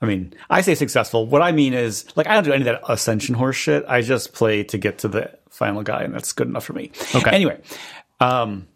I 0.00 0.06
mean, 0.06 0.34
I 0.50 0.60
say 0.60 0.74
successful. 0.74 1.26
What 1.26 1.42
I 1.42 1.52
mean 1.52 1.72
is, 1.72 2.04
like, 2.16 2.26
I 2.26 2.34
don't 2.34 2.44
do 2.44 2.52
any 2.52 2.60
of 2.60 2.66
that 2.66 2.82
Ascension 2.88 3.34
horse 3.34 3.56
shit. 3.56 3.84
I 3.88 4.02
just 4.02 4.34
play 4.34 4.62
to 4.64 4.78
get 4.78 4.98
to 4.98 5.08
the 5.08 5.36
final 5.48 5.82
guy, 5.82 6.02
and 6.02 6.14
that's 6.14 6.32
good 6.32 6.46
enough 6.46 6.64
for 6.64 6.74
me. 6.74 6.92
Okay. 7.14 7.30
Anyway, 7.30 7.60
um, 8.20 8.66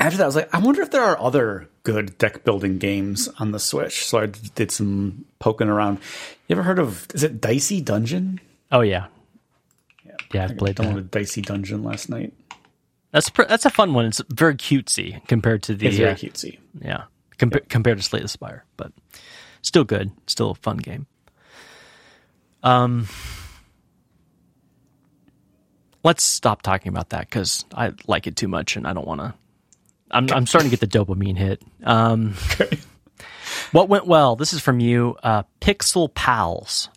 after 0.00 0.16
that, 0.18 0.24
I 0.24 0.26
was 0.26 0.36
like, 0.36 0.54
I 0.54 0.58
wonder 0.58 0.82
if 0.82 0.90
there 0.90 1.02
are 1.04 1.20
other 1.20 1.68
good 1.82 2.16
deck 2.18 2.42
building 2.44 2.78
games 2.78 3.28
on 3.38 3.52
the 3.52 3.58
Switch. 3.58 4.04
So 4.06 4.18
I 4.18 4.26
did 4.26 4.70
some 4.70 5.24
poking 5.38 5.68
around. 5.68 5.98
You 6.48 6.54
ever 6.54 6.62
heard 6.62 6.78
of? 6.78 7.06
Is 7.14 7.22
it 7.22 7.40
Dicey 7.40 7.80
Dungeon? 7.80 8.40
oh 8.72 8.80
yeah. 8.80 9.06
Yeah, 10.32 10.44
I've 10.44 10.56
played 10.58 10.76
that. 10.76 10.86
Downloaded 10.86 11.10
Dicey 11.10 11.42
Dungeon 11.42 11.82
last 11.82 12.08
night. 12.08 12.32
That's 13.10 13.28
pr- 13.30 13.42
that's 13.44 13.64
a 13.66 13.70
fun 13.70 13.94
one. 13.94 14.06
It's 14.06 14.22
very 14.30 14.54
cutesy 14.54 15.26
compared 15.26 15.62
to 15.64 15.74
the 15.74 15.88
It's 15.88 15.96
very 15.96 16.10
uh, 16.12 16.14
cutesy. 16.14 16.58
yeah 16.80 17.04
compa- 17.38 17.68
compared 17.68 17.98
to 17.98 18.04
Slay 18.04 18.20
the 18.20 18.28
Spire, 18.28 18.64
but 18.76 18.92
still 19.62 19.82
good. 19.84 20.12
Still 20.28 20.50
a 20.50 20.54
fun 20.54 20.76
game. 20.76 21.06
Um, 22.62 23.08
let's 26.04 26.22
stop 26.22 26.62
talking 26.62 26.88
about 26.90 27.08
that 27.10 27.22
because 27.28 27.64
I 27.74 27.92
like 28.06 28.26
it 28.26 28.36
too 28.36 28.48
much 28.48 28.76
and 28.76 28.86
I 28.86 28.92
don't 28.92 29.06
want 29.06 29.20
to. 29.20 29.34
I'm 30.10 30.30
I'm 30.30 30.46
starting 30.46 30.70
to 30.70 30.76
get 30.76 30.80
the 30.80 30.98
dopamine 30.98 31.36
hit. 31.36 31.62
Um, 31.84 32.34
what 33.72 33.88
went 33.88 34.06
well? 34.06 34.36
This 34.36 34.52
is 34.52 34.60
from 34.60 34.80
you, 34.80 35.16
uh, 35.22 35.44
Pixel 35.60 36.12
Pals. 36.12 36.88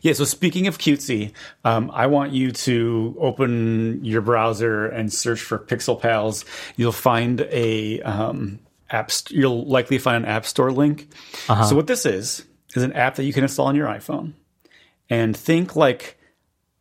Yeah, 0.00 0.14
so 0.14 0.24
speaking 0.24 0.66
of 0.66 0.78
cutesy, 0.78 1.32
um, 1.64 1.90
I 1.92 2.06
want 2.06 2.32
you 2.32 2.52
to 2.52 3.16
open 3.20 4.04
your 4.04 4.22
browser 4.22 4.86
and 4.86 5.12
search 5.12 5.40
for 5.40 5.58
Pixel 5.58 6.00
Pals. 6.00 6.44
You'll 6.76 6.90
find 6.90 7.42
a 7.42 8.00
um, 8.02 8.60
app. 8.90 9.10
St- 9.10 9.38
you'll 9.38 9.66
likely 9.66 9.98
find 9.98 10.24
an 10.24 10.30
app 10.30 10.46
store 10.46 10.72
link. 10.72 11.12
So 11.46 11.76
what 11.76 11.86
this 11.86 12.06
is 12.06 12.44
is 12.74 12.82
an 12.82 12.92
app 12.94 13.16
that 13.16 13.24
you 13.24 13.32
can 13.32 13.44
install 13.44 13.66
on 13.66 13.76
your 13.76 13.88
iPhone, 13.88 14.32
and 15.10 15.36
think 15.36 15.76
like 15.76 16.18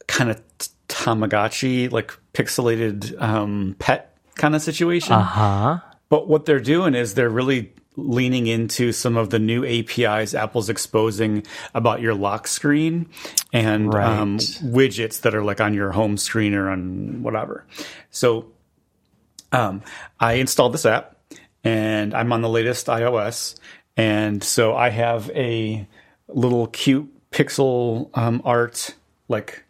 kind 0.07 0.29
of 0.29 0.41
Tamagotchi, 0.87 1.91
like 1.91 2.13
pixelated 2.33 3.21
um, 3.21 3.75
pet 3.79 4.16
kind 4.37 4.55
of 4.55 4.61
situation. 4.61 5.13
Uh 5.13 5.23
huh. 5.23 5.79
But 6.09 6.27
what 6.27 6.45
they're 6.45 6.59
doing 6.59 6.95
is 6.95 7.13
they're 7.13 7.29
really 7.29 7.73
leaning 7.97 8.45
into 8.45 8.91
some 8.91 9.17
of 9.17 9.31
the 9.31 9.39
new 9.39 9.65
APIs 9.65 10.35
Apple's 10.35 10.69
exposing 10.69 11.43
about 11.73 11.99
your 11.99 12.13
lock 12.13 12.47
screen 12.47 13.09
and 13.51 13.93
um, 13.95 14.37
widgets 14.37 15.21
that 15.21 15.33
are 15.33 15.43
like 15.43 15.59
on 15.59 15.73
your 15.73 15.91
home 15.91 16.15
screen 16.15 16.53
or 16.53 16.69
on 16.69 17.23
whatever. 17.23 17.65
So 18.11 18.51
um, 19.51 19.81
I 20.19 20.33
installed 20.33 20.73
this 20.73 20.85
app 20.85 21.17
and 21.63 22.13
I'm 22.13 22.31
on 22.31 22.41
the 22.41 22.49
latest 22.49 22.85
iOS. 22.85 23.55
And 23.97 24.43
so 24.43 24.75
I 24.75 24.89
have 24.89 25.31
a 25.31 25.87
little 26.27 26.67
cute 26.67 27.11
pixel 27.31 28.15
um, 28.15 28.43
art 28.45 28.93
like 29.27 29.63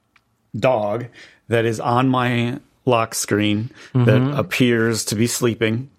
dog 0.56 1.08
that 1.48 1.66
is 1.66 1.80
on 1.80 2.10
my 2.10 2.60
lock 2.88 3.14
screen 3.14 3.70
that 3.94 4.06
mm-hmm. 4.06 4.40
appears 4.40 5.06
to 5.06 5.16
be 5.16 5.28
sleeping. 5.28 5.90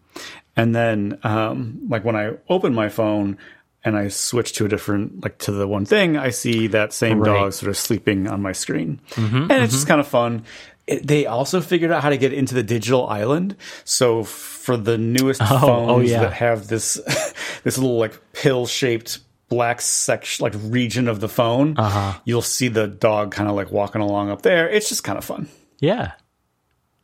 And 0.57 0.75
then, 0.75 1.19
um, 1.23 1.81
like 1.89 2.05
when 2.05 2.17
I 2.17 2.33
open 2.49 2.75
my 2.75 2.89
phone 2.89 3.39
and 3.85 3.97
I 3.97 4.09
switch 4.09 4.55
to 4.55 4.65
a 4.65 4.69
different, 4.69 5.23
like 5.23 5.39
to 5.39 5.53
the 5.53 5.69
one 5.69 5.85
thing, 5.85 6.17
I 6.17 6.31
see 6.31 6.67
that 6.69 6.93
same 6.93 7.21
Right. 7.21 7.33
dog 7.33 7.53
sort 7.53 7.71
of 7.71 7.77
sleeping 7.77 8.27
on 8.27 8.43
my 8.43 8.53
screen. 8.53 9.01
Mm-hmm, 9.11 9.37
and 9.37 9.53
it's 9.53 9.73
just 9.73 9.85
mm-hmm. 9.85 9.89
kind 9.91 10.01
of 10.01 10.09
fun. 10.09 10.45
It, 10.89 11.07
they 11.07 11.27
also 11.27 11.61
figured 11.61 11.93
out 11.93 12.03
how 12.03 12.09
to 12.09 12.17
get 12.17 12.33
into 12.33 12.55
the 12.55 12.63
digital 12.63 13.07
island. 13.07 13.55
So 13.85 14.25
for 14.25 14.77
the 14.77 14.99
newest 14.99 15.43
oh, 15.43 15.47
oh, 15.51 15.61
phones 15.61 15.91
oh, 15.91 16.01
yeah. 16.01 16.23
that 16.23 16.33
have 16.33 16.67
this, 16.67 16.95
this 17.63 17.79
little 17.79 17.99
like 17.99 18.19
pill 18.33 18.67
shaped 18.67 19.21
black 19.49 19.81
section, 19.81 20.43
like 20.43 20.55
region 20.57 21.07
of 21.07 21.21
the 21.21 21.29
phone, 21.29 21.79
uh-huh. 21.79 22.19
you'll 22.25 22.43
see 22.43 22.69
the 22.69 22.87
dog 22.89 23.33
kind 23.33 23.49
of 23.49 23.55
like 23.55 23.71
walking 23.71 24.01
along 24.01 24.31
up 24.31 24.43
there. 24.43 24.69
It's 24.69 24.89
just 24.89 25.05
kind 25.05 25.19
of 25.19 25.25
fun. 25.25 25.49
Yeah. 25.79 26.13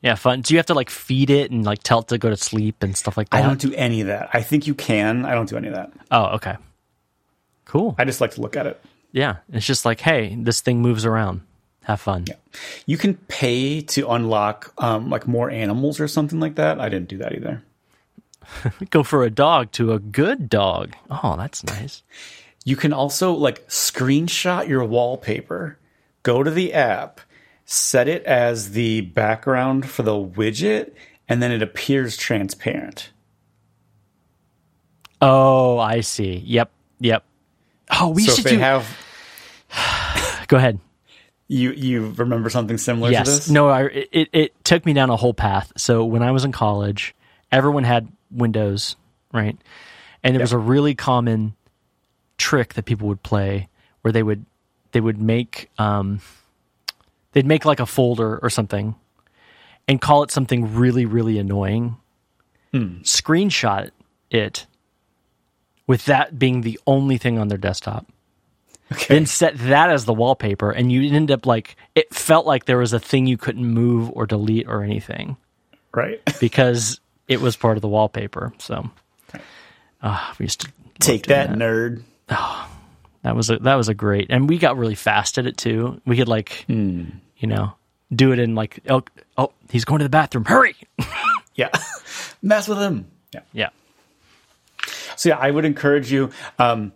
Yeah, 0.04 0.16
fun. 0.16 0.42
Do 0.42 0.52
you 0.52 0.58
have 0.58 0.66
to 0.66 0.74
like 0.74 0.90
feed 0.90 1.30
it 1.30 1.50
and 1.50 1.64
like 1.64 1.82
tell 1.82 2.00
it 2.00 2.08
to 2.08 2.18
go 2.18 2.28
to 2.28 2.36
sleep 2.36 2.82
and 2.82 2.94
stuff 2.94 3.16
like 3.16 3.30
that? 3.30 3.42
I 3.42 3.46
don't 3.46 3.58
do 3.58 3.72
any 3.72 4.02
of 4.02 4.08
that. 4.08 4.28
I 4.34 4.42
think 4.42 4.66
you 4.66 4.74
can. 4.74 5.24
I 5.24 5.32
don't 5.32 5.48
do 5.48 5.56
any 5.56 5.68
of 5.68 5.74
that. 5.74 5.92
Oh, 6.10 6.26
okay. 6.34 6.58
Cool. 7.64 7.94
I 7.96 8.04
just 8.04 8.20
like 8.20 8.32
to 8.32 8.42
look 8.42 8.54
at 8.54 8.66
it. 8.66 8.84
Yeah, 9.12 9.36
it's 9.50 9.64
just 9.64 9.86
like, 9.86 10.00
hey, 10.00 10.36
this 10.38 10.60
thing 10.60 10.82
moves 10.82 11.06
around. 11.06 11.40
Have 11.84 12.02
fun. 12.02 12.26
Yeah. 12.28 12.34
You 12.84 12.98
can 12.98 13.14
pay 13.14 13.80
to 13.80 14.10
unlock 14.10 14.74
um, 14.76 15.08
like 15.08 15.26
more 15.26 15.50
animals 15.50 15.98
or 15.98 16.06
something 16.06 16.38
like 16.38 16.56
that. 16.56 16.80
I 16.80 16.90
didn't 16.90 17.08
do 17.08 17.16
that 17.18 17.34
either. 17.34 17.62
Go 18.90 19.02
for 19.04 19.24
a 19.24 19.30
dog 19.30 19.72
to 19.72 19.94
a 19.94 19.98
good 19.98 20.50
dog. 20.50 20.94
Oh, 21.10 21.34
that's 21.38 21.64
nice. 21.64 22.02
You 22.66 22.76
can 22.76 22.92
also 22.92 23.32
like 23.32 23.66
screenshot 23.68 24.68
your 24.68 24.84
wallpaper, 24.84 25.78
go 26.22 26.42
to 26.42 26.50
the 26.50 26.74
app, 26.74 27.20
set 27.64 28.08
it 28.08 28.22
as 28.24 28.72
the 28.72 29.00
background 29.02 29.88
for 29.88 30.02
the 30.02 30.12
widget, 30.12 30.92
and 31.28 31.42
then 31.42 31.50
it 31.52 31.62
appears 31.62 32.16
transparent. 32.16 33.10
Oh, 35.20 35.78
I 35.78 36.00
see. 36.00 36.42
Yep, 36.44 36.70
yep. 37.00 37.24
Oh, 37.90 38.08
we 38.10 38.24
so 38.24 38.34
should 38.34 38.44
they 38.44 38.50
do. 38.52 38.58
have 38.58 38.86
Go 40.48 40.56
ahead. 40.56 40.78
you 41.48 41.72
you 41.72 42.12
remember 42.16 42.50
something 42.50 42.78
similar 42.78 43.08
to 43.08 43.12
Yes. 43.12 43.26
this? 43.26 43.50
No, 43.50 43.68
I, 43.68 43.84
it 43.84 44.28
it 44.32 44.64
took 44.64 44.84
me 44.84 44.92
down 44.92 45.10
a 45.10 45.16
whole 45.16 45.34
path. 45.34 45.72
So 45.76 46.04
when 46.04 46.22
I 46.22 46.30
was 46.30 46.44
in 46.44 46.52
college, 46.52 47.14
everyone 47.50 47.84
had 47.84 48.08
Windows, 48.30 48.96
right? 49.32 49.56
And 50.22 50.34
there 50.34 50.40
was 50.40 50.52
a 50.52 50.58
really 50.58 50.94
common 50.94 51.54
trick 52.38 52.74
that 52.74 52.84
people 52.84 53.08
would 53.08 53.22
play 53.22 53.68
where 54.02 54.12
they 54.12 54.22
would 54.22 54.44
they 54.92 55.00
would 55.00 55.20
make 55.20 55.70
um 55.78 56.20
they'd 57.34 57.44
make 57.46 57.64
like 57.66 57.80
a 57.80 57.86
folder 57.86 58.38
or 58.38 58.48
something 58.48 58.94
and 59.86 60.00
call 60.00 60.22
it 60.22 60.30
something 60.30 60.74
really 60.74 61.04
really 61.04 61.38
annoying. 61.38 61.96
Screenshot 62.74 63.90
it 64.30 64.66
with 65.86 66.06
that 66.06 66.38
being 66.38 66.62
the 66.62 66.80
only 66.86 67.18
thing 67.18 67.38
on 67.38 67.48
their 67.48 67.58
desktop 67.58 68.06
Okay. 68.92 69.14
then 69.14 69.26
set 69.26 69.56
that 69.58 69.90
as 69.90 70.04
the 70.04 70.12
wallpaper 70.12 70.70
and 70.70 70.92
you 70.92 71.10
end 71.14 71.30
up 71.30 71.46
like 71.46 71.76
it 71.94 72.12
felt 72.14 72.46
like 72.46 72.66
there 72.66 72.76
was 72.78 72.92
a 72.92 72.98
thing 73.00 73.26
you 73.26 73.36
couldn't 73.38 73.64
move 73.66 74.10
or 74.12 74.26
delete 74.26 74.66
or 74.68 74.82
anything 74.82 75.36
right. 75.94 76.20
because 76.40 77.00
it 77.26 77.40
was 77.40 77.56
part 77.56 77.76
of 77.78 77.80
the 77.82 77.88
wallpaper 77.88 78.52
so 78.58 78.90
uh, 80.02 80.32
we 80.38 80.44
used 80.44 80.60
to 80.62 80.72
Take 81.00 81.26
doing 81.26 81.38
that, 81.38 81.50
nerd. 81.50 82.02
that 83.22 83.34
was 83.34 83.48
a 83.50 83.58
that 83.60 83.74
was 83.76 83.88
a 83.88 83.94
great 83.94 84.26
and 84.30 84.48
we 84.50 84.58
got 84.58 84.76
really 84.76 84.94
fast 84.94 85.38
at 85.38 85.46
it 85.46 85.56
too 85.56 86.00
we 86.04 86.16
could 86.16 86.28
like 86.28 86.64
Hmm. 86.66 87.04
You 87.36 87.48
know 87.48 87.72
do 88.14 88.32
it 88.32 88.38
in 88.38 88.54
like 88.54 88.80
oh, 88.88 89.02
oh 89.36 89.52
he's 89.70 89.84
going 89.84 89.98
to 89.98 90.04
the 90.04 90.10
bathroom 90.10 90.44
hurry 90.44 90.76
Yeah. 91.54 91.70
Mess 92.42 92.68
with 92.68 92.78
him. 92.78 93.10
Yeah. 93.32 93.40
yeah 93.52 93.68
So 95.16 95.30
yeah, 95.30 95.38
I 95.38 95.50
would 95.50 95.64
encourage 95.64 96.12
you. 96.12 96.30
Um, 96.58 96.92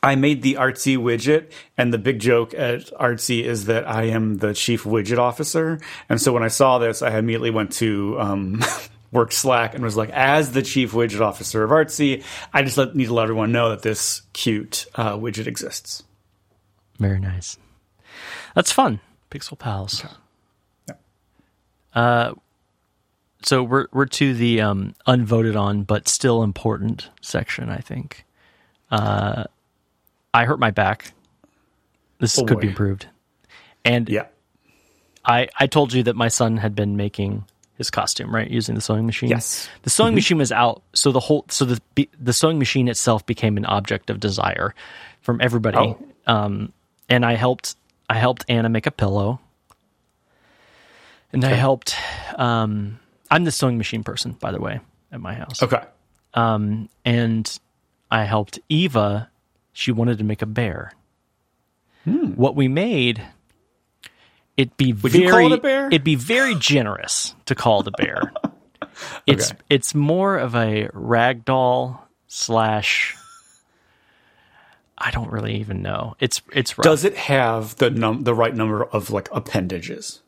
I 0.00 0.14
made 0.14 0.42
the 0.42 0.54
artsy 0.54 0.96
widget, 0.96 1.50
and 1.76 1.92
the 1.92 1.98
big 1.98 2.20
joke 2.20 2.54
at 2.54 2.86
artsy 2.92 3.42
is 3.42 3.64
that 3.64 3.88
I 3.88 4.04
am 4.04 4.36
the 4.36 4.54
chief 4.54 4.84
widget 4.84 5.18
officer. 5.18 5.80
And 6.08 6.20
so 6.20 6.32
when 6.32 6.44
I 6.44 6.48
saw 6.48 6.78
this, 6.78 7.02
I 7.02 7.18
immediately 7.18 7.50
went 7.50 7.72
to 7.74 8.16
um, 8.20 8.62
work 9.12 9.32
Slack 9.32 9.74
and 9.74 9.82
was 9.82 9.96
like, 9.96 10.10
as 10.10 10.52
the 10.52 10.62
chief 10.62 10.92
widget 10.92 11.20
officer 11.20 11.64
of 11.64 11.70
artsy, 11.70 12.22
I 12.52 12.62
just 12.62 12.78
let, 12.78 12.94
need 12.94 13.06
to 13.06 13.14
let 13.14 13.24
everyone 13.24 13.50
know 13.50 13.70
that 13.70 13.82
this 13.82 14.22
cute 14.32 14.86
uh, 14.94 15.14
widget 15.16 15.48
exists. 15.48 16.04
very 16.98 17.18
nice 17.18 17.58
that's 18.54 18.72
fun 18.72 19.00
pixel 19.30 19.58
pals 19.58 20.04
Yeah. 20.88 20.94
uh 21.94 22.32
so 23.42 23.62
we're 23.62 23.86
we're 23.92 24.06
to 24.06 24.34
the 24.34 24.60
um, 24.60 24.94
unvoted 25.06 25.56
on 25.58 25.84
but 25.84 26.08
still 26.08 26.42
important 26.42 27.08
section. 27.22 27.68
I 27.70 27.78
think. 27.78 28.24
Uh, 28.90 29.44
I 30.34 30.44
hurt 30.44 30.58
my 30.58 30.72
back. 30.72 31.12
This 32.18 32.36
Oh, 32.36 32.44
could 32.44 32.58
be 32.58 32.66
improved. 32.68 33.06
And 33.84 34.08
Yeah. 34.08 34.26
I 35.24 35.48
I 35.58 35.68
told 35.68 35.92
you 35.92 36.02
that 36.02 36.16
my 36.16 36.26
son 36.28 36.56
had 36.56 36.74
been 36.74 36.96
making 36.96 37.44
his 37.76 37.90
costume 37.90 38.34
right 38.34 38.50
using 38.50 38.74
the 38.74 38.80
sewing 38.80 39.06
machine. 39.06 39.28
Yes. 39.30 39.68
The 39.82 39.90
sewing 39.90 40.16
machine 40.16 40.38
was 40.38 40.50
out, 40.50 40.82
so 40.92 41.12
the 41.12 41.20
whole 41.20 41.44
so 41.48 41.64
the 41.64 41.80
the 42.18 42.32
sewing 42.32 42.58
machine 42.58 42.88
itself 42.88 43.24
became 43.24 43.56
an 43.56 43.64
object 43.66 44.10
of 44.10 44.18
desire 44.18 44.74
from 45.20 45.40
everybody. 45.40 45.78
Oh. 45.78 45.98
Um, 46.26 46.72
and 47.08 47.24
I 47.24 47.34
helped 47.34 47.76
I 48.08 48.14
helped 48.18 48.44
Anna 48.48 48.68
make 48.68 48.86
a 48.86 48.90
pillow, 48.90 49.40
and 51.32 51.44
I 51.44 51.50
helped. 51.50 51.94
Um, 52.36 52.98
I'm 53.30 53.44
the 53.44 53.50
sewing 53.52 53.76
machine 53.78 54.02
person, 54.04 54.32
by 54.32 54.52
the 54.52 54.60
way, 54.60 54.80
at 55.12 55.20
my 55.20 55.34
house. 55.34 55.62
Okay. 55.62 55.82
Um, 56.34 56.88
and 57.04 57.58
I 58.10 58.24
helped 58.24 58.58
Eva. 58.68 59.30
She 59.72 59.92
wanted 59.92 60.18
to 60.18 60.24
make 60.24 60.42
a 60.42 60.46
bear. 60.46 60.92
What 62.04 62.56
we 62.56 62.68
made, 62.68 63.22
it'd 64.56 64.74
be 64.78 64.92
Hmm. 64.92 65.00
Would 65.02 65.12
you 65.14 65.28
very, 65.28 65.44
call 65.44 65.52
it 65.52 65.58
a 65.58 65.60
bear? 65.62 65.86
it'd 65.88 66.04
be 66.04 66.14
very 66.14 66.54
generous 66.54 67.34
to 67.46 67.54
call 67.54 67.80
it 67.80 67.86
a 67.88 67.90
bear. 67.92 68.32
It's 69.26 69.52
Okay. 69.52 69.60
it's 69.70 69.94
more 69.94 70.38
of 70.38 70.56
a 70.56 70.88
ragdoll 70.88 72.00
slash. 72.26 73.14
I 75.00 75.10
don't 75.10 75.30
really 75.30 75.56
even 75.56 75.82
know. 75.82 76.16
It's 76.20 76.42
it's 76.52 76.76
rough. 76.76 76.82
Does 76.84 77.04
it 77.04 77.16
have 77.16 77.76
the 77.76 77.90
num 77.90 78.24
the 78.24 78.34
right 78.34 78.54
number 78.54 78.84
of 78.84 79.10
like 79.10 79.28
appendages? 79.32 80.20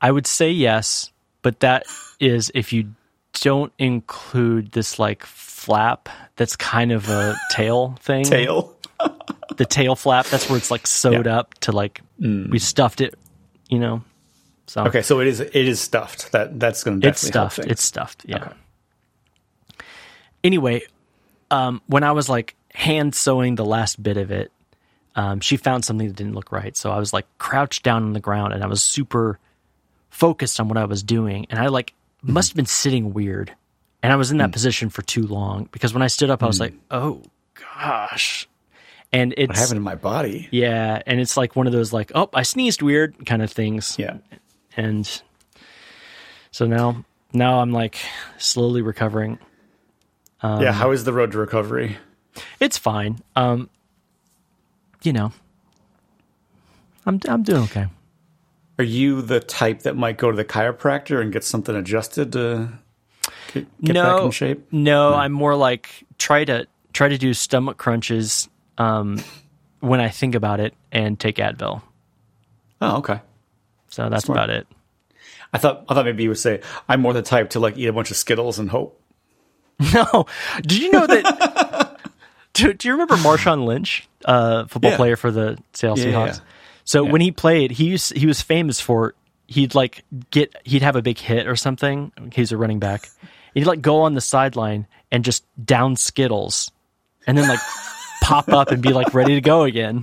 I 0.00 0.10
would 0.10 0.26
say 0.26 0.50
yes, 0.50 1.10
but 1.42 1.60
that 1.60 1.84
is 2.20 2.50
if 2.54 2.72
you 2.72 2.92
don't 3.40 3.72
include 3.78 4.72
this 4.72 4.98
like 4.98 5.24
flap 5.24 6.08
that's 6.36 6.56
kind 6.56 6.90
of 6.92 7.08
a 7.08 7.36
tail 7.50 7.96
thing. 8.00 8.24
Tail. 8.24 8.76
The 9.56 9.64
tail 9.64 9.94
flap, 9.94 10.26
that's 10.26 10.48
where 10.48 10.58
it's 10.58 10.70
like 10.70 10.86
sewed 10.86 11.26
Yeah. 11.26 11.32
Mm. 11.32 11.36
up 11.38 11.54
to 11.60 11.72
like 11.72 12.00
we 12.18 12.58
stuffed 12.58 13.00
it, 13.00 13.14
you 13.68 13.78
know. 13.78 14.02
So 14.66 14.84
Okay, 14.86 15.02
so 15.02 15.20
it 15.20 15.28
is 15.28 15.38
it 15.40 15.54
is 15.54 15.80
stuffed. 15.80 16.32
That 16.32 16.58
that's 16.58 16.82
going 16.82 17.00
to 17.00 17.08
it's 17.08 17.20
stuffed. 17.20 17.60
It's 17.60 17.82
stuffed. 17.84 18.24
Yeah. 18.26 18.52
Anyway, 20.42 20.82
um, 21.50 21.80
when 21.86 22.02
I 22.04 22.12
was 22.12 22.28
like 22.28 22.55
hand 22.76 23.14
sewing 23.14 23.54
the 23.54 23.64
last 23.64 24.02
bit 24.02 24.18
of 24.18 24.30
it, 24.30 24.52
um, 25.14 25.40
she 25.40 25.56
found 25.56 25.82
something 25.82 26.06
that 26.08 26.14
didn't 26.16 26.34
look 26.34 26.52
right. 26.52 26.76
So 26.76 26.90
I 26.90 26.98
was 26.98 27.10
like 27.12 27.24
crouched 27.38 27.82
down 27.82 28.02
on 28.04 28.12
the 28.12 28.20
ground 28.20 28.52
and 28.52 28.62
I 28.62 28.66
was 28.66 28.84
super 28.84 29.38
focused 30.10 30.60
on 30.60 30.68
what 30.68 30.76
I 30.76 30.84
was 30.84 31.02
doing. 31.02 31.46
And 31.48 31.58
I 31.58 31.68
like 31.68 31.94
must 32.22 32.50
have 32.50 32.56
been 32.56 32.66
sitting 32.66 33.14
weird. 33.14 33.50
And 34.02 34.12
I 34.12 34.16
was 34.16 34.30
in 34.30 34.36
that 34.38 34.52
position 34.52 34.90
for 34.90 35.00
too 35.00 35.26
long 35.26 35.68
because 35.72 35.94
when 35.94 36.02
I 36.02 36.08
stood 36.08 36.28
up, 36.28 36.42
I 36.42 36.46
was 36.46 36.60
like, 36.60 36.74
oh 36.90 37.22
gosh. 37.74 38.46
And 39.10 39.30
what 39.30 39.38
it's, 39.38 39.58
happened 39.58 39.78
in 39.78 39.82
my 39.82 39.94
body? 39.94 40.48
yeah. 40.50 41.00
And 41.06 41.18
it's 41.18 41.36
like 41.38 41.56
one 41.56 41.66
of 41.66 41.72
those 41.72 41.94
like, 41.94 42.12
oh, 42.14 42.28
I 42.34 42.42
sneezed 42.42 42.82
weird 42.82 43.24
kind 43.24 43.40
of 43.40 43.50
things 43.50 43.96
Yeah. 43.98 44.18
and 44.76 45.22
so 46.50 46.66
now 46.66 47.04
now 47.32 47.60
I'm 47.60 47.72
like 47.72 47.98
slowly 48.36 48.82
recovering. 48.82 49.38
Um, 50.42 50.60
yeah. 50.60 50.72
How 50.72 50.90
is 50.90 51.04
the 51.04 51.14
road 51.14 51.32
to 51.32 51.38
recovery? 51.38 51.96
It's 52.60 52.78
fine. 52.78 53.20
Um, 53.34 53.68
you 55.02 55.12
know, 55.12 55.32
I'm 57.04 57.20
I'm 57.28 57.42
doing 57.42 57.62
okay. 57.64 57.86
Are 58.78 58.84
you 58.84 59.22
the 59.22 59.40
type 59.40 59.82
that 59.82 59.96
might 59.96 60.18
go 60.18 60.30
to 60.30 60.36
the 60.36 60.44
chiropractor 60.44 61.20
and 61.20 61.32
get 61.32 61.44
something 61.44 61.74
adjusted 61.74 62.32
to 62.32 62.68
get, 63.52 63.66
get 63.82 63.94
back 63.94 64.22
in 64.22 64.30
shape? 64.30 64.66
No, 64.70 65.14
I'm 65.14 65.32
more 65.32 65.54
like 65.56 66.04
try 66.18 66.44
to 66.44 66.66
try 66.92 67.08
to 67.08 67.16
do 67.18 67.32
stomach 67.32 67.78
crunches 67.78 68.48
um, 68.78 69.22
when 69.80 70.00
I 70.00 70.08
think 70.08 70.34
about 70.34 70.60
it 70.60 70.74
and 70.92 71.18
take 71.18 71.36
Advil. 71.36 71.82
Oh, 72.80 72.96
okay. 72.98 73.20
So 73.88 74.08
that's 74.10 74.24
Smart. 74.26 74.36
about 74.38 74.50
it. 74.50 74.66
I 75.52 75.58
thought 75.58 75.84
I 75.88 75.94
thought 75.94 76.04
maybe 76.04 76.24
you 76.24 76.28
would 76.30 76.38
say 76.38 76.60
I'm 76.88 77.00
more 77.00 77.12
the 77.14 77.22
type 77.22 77.50
to 77.50 77.60
like 77.60 77.78
eat 77.78 77.86
a 77.86 77.92
bunch 77.92 78.10
of 78.10 78.16
Skittles 78.16 78.58
and 78.58 78.68
hope. 78.70 79.00
No, 79.94 80.26
did 80.62 80.78
you 80.78 80.90
know 80.90 81.06
that? 81.06 81.95
do, 82.56 82.72
do 82.72 82.88
you 82.88 82.92
remember 82.94 83.16
Marshawn 83.16 83.64
Lynch, 83.66 84.08
uh, 84.24 84.64
football 84.66 84.90
Yeah. 84.92 84.96
player 84.96 85.16
for 85.16 85.30
the 85.30 85.58
Seattle 85.72 85.98
Yeah, 85.98 86.04
Seahawks? 86.12 86.26
yeah. 86.36 86.40
So 86.84 87.04
when 87.04 87.20
he 87.20 87.30
played, 87.32 87.70
he 87.72 87.84
used, 87.86 88.16
he 88.16 88.26
was 88.26 88.40
famous 88.42 88.80
for 88.80 89.14
he'd 89.48 89.74
like 89.74 90.04
get 90.30 90.54
he'd 90.64 90.82
have 90.82 90.96
a 90.96 91.02
big 91.02 91.18
hit 91.18 91.46
or 91.46 91.56
something. 91.56 92.12
He's 92.32 92.52
a 92.52 92.56
running 92.56 92.78
back. 92.78 93.08
He'd 93.54 93.66
like 93.66 93.80
go 93.82 94.02
on 94.02 94.14
the 94.14 94.20
sideline 94.20 94.86
and 95.10 95.24
just 95.24 95.44
down 95.64 95.96
Skittles, 95.96 96.70
and 97.26 97.36
then 97.38 97.48
like 97.48 97.60
pop 98.22 98.48
up 98.48 98.70
and 98.70 98.82
be 98.82 98.92
like 98.92 99.14
ready 99.14 99.34
to 99.34 99.40
go 99.40 99.62
again. 99.64 100.02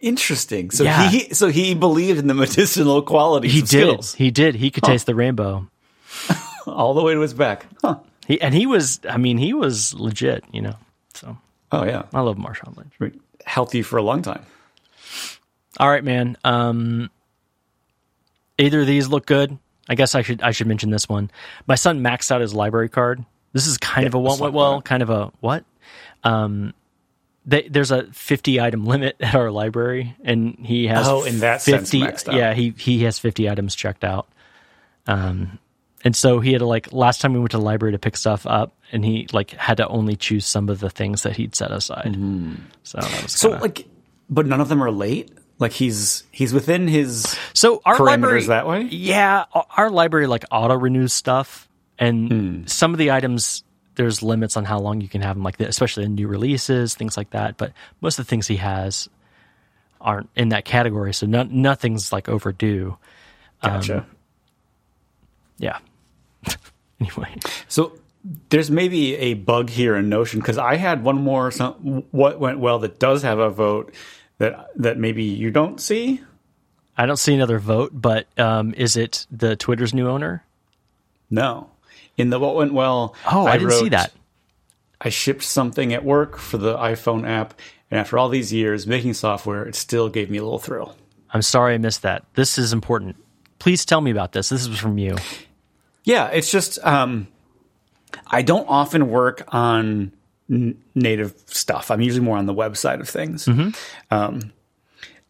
Interesting. 0.00 0.70
So 0.70 0.84
Yeah. 0.84 1.08
he 1.10 1.34
so 1.34 1.48
he 1.48 1.74
believed 1.74 2.18
in 2.18 2.26
the 2.26 2.34
medicinal 2.34 3.02
qualities 3.02 3.52
He 3.52 3.60
of 3.60 3.68
did. 3.68 3.78
Skittles 3.82 4.14
He 4.14 4.30
did. 4.30 4.54
He 4.54 4.70
could 4.70 4.84
taste 4.84 5.06
the 5.06 5.14
rainbow. 5.14 5.66
all 6.66 6.94
the 6.94 7.02
way 7.02 7.14
to 7.14 7.20
his 7.20 7.34
back. 7.34 7.66
Huh. 7.82 7.96
He 8.26 8.40
and 8.40 8.54
he 8.54 8.66
was. 8.66 9.00
I 9.08 9.16
mean, 9.16 9.38
he 9.38 9.52
was 9.54 9.92
legit. 9.94 10.44
You 10.52 10.62
know. 10.62 10.74
Oh 11.72 11.84
yeah. 11.84 12.04
I 12.14 12.20
love 12.20 12.36
Marshawn 12.36 12.76
Lynch. 12.76 13.14
Healthy 13.44 13.82
for 13.82 13.96
a 13.96 14.02
long 14.02 14.22
time. 14.22 14.44
All 15.78 15.88
right, 15.88 16.02
man. 16.04 16.36
Um, 16.44 17.10
either 18.58 18.80
of 18.80 18.86
these 18.86 19.08
look 19.08 19.26
good. 19.26 19.58
I 19.88 19.94
guess 19.94 20.14
I 20.14 20.22
should 20.22 20.42
I 20.42 20.50
should 20.50 20.66
mention 20.66 20.90
this 20.90 21.08
one. 21.08 21.30
My 21.66 21.74
son 21.74 22.00
maxed 22.00 22.30
out 22.30 22.40
his 22.40 22.54
library 22.54 22.88
card. 22.88 23.24
This 23.52 23.66
is 23.66 23.78
kind 23.78 24.06
of 24.06 24.14
a 24.14 24.18
what 24.18 24.38
went 24.40 24.54
well, 24.54 24.82
kind 24.82 25.02
of 25.02 25.10
a 25.10 25.32
what. 25.40 25.64
Um, 26.24 26.74
they, 27.46 27.62
there's 27.62 27.90
a 27.90 28.04
50 28.12 28.60
item 28.60 28.84
limit 28.84 29.16
at 29.20 29.34
our 29.34 29.50
library, 29.50 30.14
and 30.22 30.58
he 30.60 30.86
has 30.88 31.08
Oh, 31.08 31.22
in 31.24 31.40
that 31.40 31.62
sense, 31.62 31.90
50. 31.90 32.00
maxed 32.00 32.28
out. 32.28 32.34
Yeah, 32.34 32.52
he 32.52 32.74
he 32.76 33.04
has 33.04 33.18
50 33.18 33.48
items 33.48 33.74
checked 33.74 34.04
out. 34.04 34.28
Um, 35.06 35.58
and 36.04 36.14
so 36.14 36.40
he 36.40 36.52
had 36.52 36.60
to 36.60 36.66
like 36.66 36.92
last 36.92 37.20
time 37.20 37.32
we 37.32 37.38
went 37.40 37.50
to 37.52 37.56
the 37.58 37.62
library 37.62 37.92
to 37.92 37.98
pick 37.98 38.16
stuff 38.16 38.46
up, 38.46 38.72
and 38.92 39.04
he 39.04 39.26
like 39.32 39.50
had 39.52 39.76
to 39.78 39.88
only 39.88 40.16
choose 40.16 40.46
some 40.46 40.68
of 40.68 40.80
the 40.80 40.90
things 40.90 41.22
that 41.24 41.36
he'd 41.36 41.54
set 41.54 41.70
aside. 41.70 42.14
So 42.84 42.98
that 43.00 43.22
was 43.22 43.32
So 43.32 43.48
kinda- 43.50 43.62
like, 43.62 43.86
but 44.30 44.46
none 44.46 44.60
of 44.60 44.68
them 44.68 44.82
are 44.82 44.90
late. 44.90 45.30
Like 45.58 45.72
he's 45.72 46.22
he's 46.30 46.52
within 46.54 46.86
his 46.86 47.36
So 47.52 47.82
our 47.84 47.96
parameters 47.96 48.06
library 48.06 48.44
that 48.46 48.66
way? 48.68 48.82
Yeah, 48.82 49.44
our- 49.52 49.66
our 49.76 49.90
library 49.90 50.28
like 50.28 50.44
auto 50.52 50.76
renews 50.76 51.12
stuff, 51.12 51.68
and 51.98 52.30
Hmm. 52.30 52.66
some 52.66 52.92
of 52.94 52.98
the 52.98 53.10
items 53.10 53.64
there's 53.96 54.22
limits 54.22 54.56
on 54.56 54.64
how 54.64 54.78
long 54.78 55.00
you 55.00 55.08
can 55.08 55.22
have 55.22 55.34
them, 55.34 55.42
like 55.42 55.56
the, 55.56 55.66
especially 55.66 56.04
the 56.04 56.08
new 56.10 56.28
releases, 56.28 56.94
things 56.94 57.16
like 57.16 57.30
that. 57.30 57.56
But 57.56 57.72
most 58.00 58.20
of 58.20 58.24
the 58.26 58.30
things 58.30 58.46
he 58.46 58.54
has 58.58 59.08
aren't 60.00 60.30
in 60.36 60.50
that 60.50 60.64
category, 60.64 61.12
so 61.12 61.26
no, 61.26 61.42
nothing's 61.42 62.12
like 62.12 62.28
overdue. 62.28 62.96
gotcha. 63.60 64.06
Yeah. 65.58 65.78
anyway, 67.00 67.34
So 67.68 67.98
there's 68.50 68.70
maybe 68.70 69.14
a 69.16 69.34
bug 69.34 69.70
here 69.70 69.96
in 69.96 70.08
Notion 70.08 70.40
because 70.40 70.58
I 70.58 70.76
had 70.76 71.02
one 71.02 71.16
more 71.16 71.50
some, 71.50 72.04
what 72.10 72.38
went 72.40 72.58
well 72.58 72.78
that 72.80 72.98
does 72.98 73.22
have 73.22 73.38
a 73.38 73.50
vote 73.50 73.94
that 74.38 74.68
that 74.76 74.98
maybe 74.98 75.24
you 75.24 75.50
don't 75.50 75.80
see. 75.80 76.20
I 76.96 77.06
don't 77.06 77.16
see 77.16 77.34
another 77.34 77.58
vote, 77.58 77.92
but 77.94 78.26
um, 78.38 78.74
is 78.76 78.96
it 78.96 79.26
the 79.30 79.54
Twitter's 79.54 79.94
new 79.94 80.08
owner? 80.08 80.44
No, 81.30 81.70
in 82.16 82.30
the 82.30 82.38
what 82.38 82.56
went 82.56 82.72
well. 82.72 83.14
Oh, 83.30 83.46
I, 83.46 83.58
didn't 83.58 83.72
see 83.72 83.88
that. 83.90 84.12
I 85.00 85.10
shipped 85.10 85.44
something 85.44 85.92
at 85.92 86.04
work 86.04 86.38
for 86.38 86.58
the 86.58 86.76
iPhone 86.76 87.28
app, 87.28 87.54
and 87.90 88.00
after 88.00 88.18
all 88.18 88.28
these 88.28 88.52
years 88.52 88.86
making 88.86 89.14
software, 89.14 89.64
it 89.64 89.76
still 89.76 90.08
gave 90.08 90.28
me 90.30 90.38
a 90.38 90.42
little 90.42 90.58
thrill. 90.58 90.96
I'm 91.30 91.42
sorry 91.42 91.74
I 91.74 91.78
missed 91.78 92.02
that. 92.02 92.24
This 92.34 92.58
is 92.58 92.72
important. 92.72 93.16
Please 93.58 93.84
tell 93.84 94.00
me 94.00 94.10
about 94.10 94.32
this. 94.32 94.48
This 94.48 94.66
is 94.66 94.78
from 94.78 94.98
you. 94.98 95.16
Yeah, 96.08 96.28
it's 96.28 96.50
just 96.50 96.78
um, 96.86 97.28
I 98.26 98.40
don't 98.40 98.66
often 98.66 99.10
work 99.10 99.44
on 99.48 100.10
n- 100.50 100.82
native 100.94 101.34
stuff. 101.44 101.90
I'm 101.90 102.00
usually 102.00 102.24
more 102.24 102.38
on 102.38 102.46
the 102.46 102.54
web 102.54 102.78
side 102.78 103.02
of 103.02 103.08
things. 103.10 103.46
Um, 104.10 104.52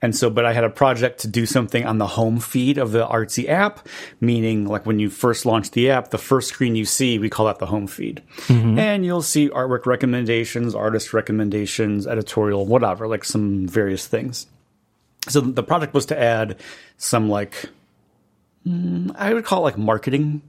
and 0.01 0.15
so, 0.15 0.31
but 0.31 0.45
I 0.45 0.53
had 0.53 0.63
a 0.63 0.71
project 0.71 1.23
to 1.23 1.27
do 1.27 1.47
something 1.47 1.85
on 1.85 1.99
the 1.99 2.07
home 2.07 2.39
feed 2.39 2.79
of 2.79 2.93
the 2.93 3.05
Artsy 3.05 3.49
app, 3.49 3.89
meaning 4.21 4.69
like 4.69 4.87
when 4.87 5.01
you 5.01 5.11
first 5.11 5.45
launch 5.45 5.73
the 5.73 5.91
app, 5.91 6.11
the 6.11 6.19
first 6.19 6.51
screen 6.51 6.77
you 6.77 6.85
see, 6.85 7.19
we 7.19 7.29
call 7.29 7.47
that 7.47 7.59
the 7.59 7.67
home 7.67 7.89
feed. 7.89 8.23
And 8.79 9.05
you'll 9.05 9.23
see 9.23 9.49
artwork 9.49 9.85
recommendations, 9.85 10.77
artist 10.77 11.13
recommendations, 11.13 12.07
editorial, 12.07 12.67
whatever, 12.67 13.09
like 13.09 13.25
some 13.25 13.67
various 13.67 14.07
things. 14.07 14.47
So 15.29 15.41
the 15.41 15.65
project 15.65 15.93
was 15.93 16.07
to 16.07 16.17
add 16.17 16.61
some 16.99 17.29
like, 17.29 17.69
mm, 18.65 19.13
I 19.17 19.35
would 19.35 19.45
call 19.45 19.63
it 19.63 19.71
like 19.73 19.79
marketing 19.79 20.43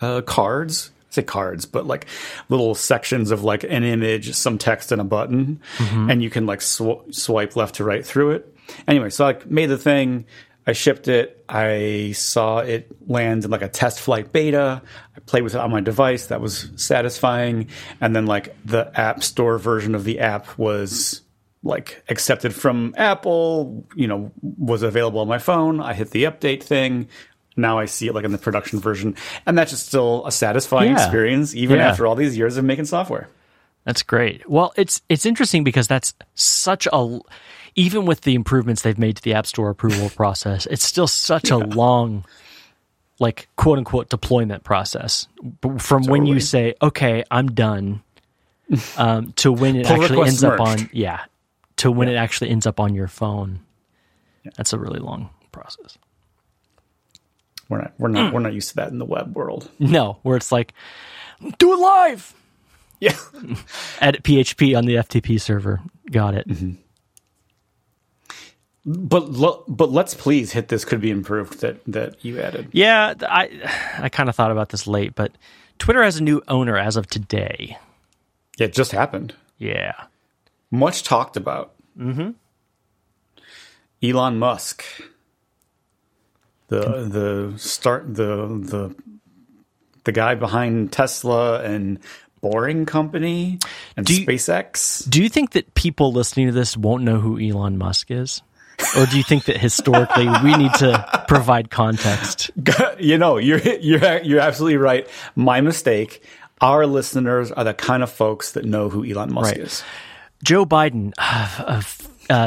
uh, 0.00 0.22
cards. 0.22 0.90
I 1.10 1.12
say 1.12 1.22
cards, 1.22 1.66
but 1.66 1.86
like 1.86 2.06
little 2.48 2.74
sections 2.74 3.32
of 3.32 3.42
like 3.42 3.64
an 3.64 3.82
image, 3.82 4.32
some 4.34 4.58
text, 4.58 4.92
and 4.92 5.00
a 5.00 5.04
button, 5.04 5.60
and 6.10 6.22
you 6.22 6.30
can 6.30 6.46
like 6.46 6.62
sw- 6.62 7.02
swipe 7.10 7.56
left 7.56 7.76
to 7.76 7.84
right 7.84 8.06
through 8.06 8.32
it. 8.32 8.56
Anyway, 8.86 9.10
so 9.10 9.24
I 9.24 9.28
like, 9.28 9.50
made 9.50 9.66
the 9.66 9.78
thing. 9.78 10.24
I 10.66 10.70
I 10.70 10.72
shipped 10.72 11.08
it. 11.08 11.44
I 11.48 12.12
saw 12.14 12.58
it 12.58 12.88
land 13.08 13.44
in 13.44 13.50
like 13.50 13.62
a 13.62 13.68
test 13.68 13.98
flight 13.98 14.32
beta. 14.32 14.80
I 15.16 15.20
played 15.20 15.42
with 15.42 15.56
it 15.56 15.60
on 15.60 15.72
my 15.72 15.80
device. 15.80 16.26
That 16.26 16.40
was 16.40 16.70
satisfying. 16.76 17.66
And 18.00 18.14
then 18.14 18.26
like 18.26 18.54
the 18.64 18.88
app 18.94 19.24
store 19.24 19.58
version 19.58 19.96
of 19.96 20.04
the 20.04 20.20
app 20.20 20.56
was 20.56 21.22
like 21.64 22.04
accepted 22.08 22.54
from 22.54 22.94
Apple, 22.96 23.84
you 23.96 24.06
know, 24.06 24.30
was 24.42 24.84
available 24.84 25.18
on 25.18 25.26
my 25.26 25.38
phone. 25.38 25.80
I 25.80 25.92
hit 25.92 26.10
the 26.10 26.22
update 26.22 26.62
thing. 26.62 27.08
Now 27.56 27.78
I 27.78 27.84
see 27.86 28.06
it 28.08 28.14
like 28.14 28.24
in 28.24 28.32
the 28.32 28.38
production 28.38 28.80
version. 28.80 29.16
And 29.46 29.58
that's 29.58 29.70
just 29.72 29.86
still 29.86 30.24
a 30.26 30.32
satisfying 30.32 30.90
Yeah. 30.92 31.02
experience, 31.02 31.54
even 31.54 31.78
Yeah. 31.78 31.88
after 31.88 32.06
all 32.06 32.14
these 32.14 32.36
years 32.36 32.56
of 32.56 32.64
making 32.64 32.84
software. 32.86 33.28
That's 33.84 34.02
great. 34.02 34.48
Well, 34.48 34.72
it's 34.76 35.00
it's 35.08 35.24
interesting 35.26 35.64
because 35.64 35.88
that's 35.88 36.12
such 36.34 36.86
a 36.92 37.18
even 37.76 38.04
with 38.04 38.22
the 38.22 38.34
improvements 38.34 38.82
they've 38.82 38.98
made 38.98 39.16
to 39.16 39.22
the 39.22 39.34
App 39.34 39.46
Store 39.46 39.70
approval 39.70 40.10
process, 40.16 40.66
it's 40.66 40.84
still 40.84 41.06
such 41.08 41.50
a 41.50 41.56
long 41.56 42.24
like 43.18 43.48
quote 43.56 43.78
unquote 43.78 44.08
deployment 44.10 44.64
process 44.64 45.26
from 45.78 46.04
when 46.04 46.26
you 46.26 46.40
say, 46.40 46.74
"Okay, 46.82 47.24
I'm 47.30 47.48
done," 47.52 48.02
um, 48.96 49.32
to 49.36 49.50
when 49.52 49.76
it 49.76 49.86
actually 49.90 50.26
ends 50.26 50.44
up 50.44 50.60
on 50.60 50.88
yeah, 50.92 51.20
to 51.76 51.90
when 51.90 52.08
it 52.08 52.16
actually 52.16 52.50
ends 52.50 52.66
up 52.66 52.80
on 52.80 52.94
your 52.94 53.08
phone. 53.08 53.60
That's 54.56 54.72
a 54.72 54.78
really 54.78 55.00
long 55.00 55.30
process. 55.52 55.98
We're 57.70 57.78
not 57.78 57.92
we're 57.98 58.08
not 58.08 58.34
we're 58.34 58.40
not 58.40 58.52
used 58.52 58.68
to 58.70 58.76
that 58.76 58.88
in 58.90 58.98
the 58.98 59.04
web 59.06 59.34
world. 59.34 59.70
No, 59.78 60.18
where 60.22 60.36
it's 60.36 60.52
like, 60.52 60.74
do 61.58 61.72
it 61.72 61.78
live. 61.78 62.34
Yeah. 63.00 63.16
Edit 64.00 64.22
PHP 64.24 64.76
on 64.76 64.84
the 64.84 64.96
FTP 64.96 65.40
server. 65.40 65.80
Got 66.10 66.34
it. 66.34 66.46
But 68.84 69.30
lo- 69.30 69.64
but 69.68 69.90
let's 69.92 70.14
please 70.14 70.52
hit 70.52 70.68
this 70.68 70.84
could 70.84 71.00
be 71.00 71.10
improved 71.10 71.60
that 71.60 71.80
that 71.86 72.22
you 72.24 72.40
added. 72.40 72.68
Yeah, 72.72 73.14
I 73.22 73.48
I 73.98 74.08
kind 74.08 74.28
of 74.28 74.34
thought 74.34 74.50
about 74.50 74.70
this 74.70 74.86
late, 74.86 75.14
but 75.14 75.32
Twitter 75.78 76.02
has 76.02 76.16
a 76.18 76.22
new 76.22 76.42
owner 76.48 76.76
as 76.76 76.96
of 76.96 77.06
today. 77.06 77.78
Yeah, 78.58 78.66
it 78.66 78.72
just 78.74 78.90
happened. 78.92 79.34
Yeah. 79.58 79.92
Much 80.70 81.02
talked 81.04 81.36
about. 81.36 81.72
Mm-hmm. 81.98 82.30
Elon 84.02 84.38
Musk. 84.38 84.84
The 86.70 87.50
the 87.52 87.58
start 87.58 88.14
the 88.14 88.46
the 88.46 88.94
the 90.04 90.12
guy 90.12 90.34
behind 90.34 90.92
Tesla 90.92 91.62
and 91.62 91.98
Boring 92.40 92.86
Company 92.86 93.58
and 93.96 94.06
Do 94.06 94.14
you- 94.18 94.26
SpaceX. 94.26 95.08
Do 95.10 95.22
you 95.22 95.28
think 95.28 95.50
that 95.50 95.74
people 95.74 96.12
listening 96.12 96.46
to 96.46 96.52
this 96.52 96.76
won't 96.76 97.02
know 97.04 97.18
who 97.20 97.38
Elon 97.38 97.76
Musk 97.76 98.10
is? 98.10 98.40
Or 98.96 99.04
do 99.04 99.18
you 99.18 99.22
think 99.22 99.44
that 99.44 99.58
historically 99.58 100.26
we 100.42 100.56
need 100.56 100.72
to 100.74 101.24
provide 101.28 101.70
context? 101.70 102.50
you 102.98 103.18
know, 103.18 103.36
you're 103.36 103.58
you're 103.58 104.22
you're 104.22 104.40
absolutely 104.40 104.78
right. 104.78 105.06
My 105.36 105.60
mistake. 105.60 106.22
Our 106.62 106.86
listeners 106.86 107.50
are 107.52 107.64
the 107.64 107.72
kind 107.74 108.02
of 108.02 108.10
folks 108.10 108.52
that 108.52 108.64
know 108.66 108.88
who 108.90 109.04
Elon 109.04 109.32
Musk 109.32 109.48
Right. 109.52 109.60
is. 109.60 109.82
Joe 110.44 110.64
Biden, 110.66 111.12
uh, 111.18 111.48
uh, 111.58 111.82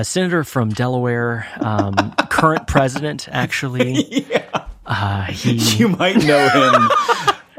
senator 0.03 0.43
from 0.43 0.69
Delaware, 0.69 1.47
um, 1.59 1.95
current 2.29 2.67
president, 2.67 3.27
actually. 3.31 4.25
Uh, 4.85 5.23
he 5.27 5.53
You 5.77 5.87
might 5.87 6.17
know 6.17 6.49
him. 6.49 6.91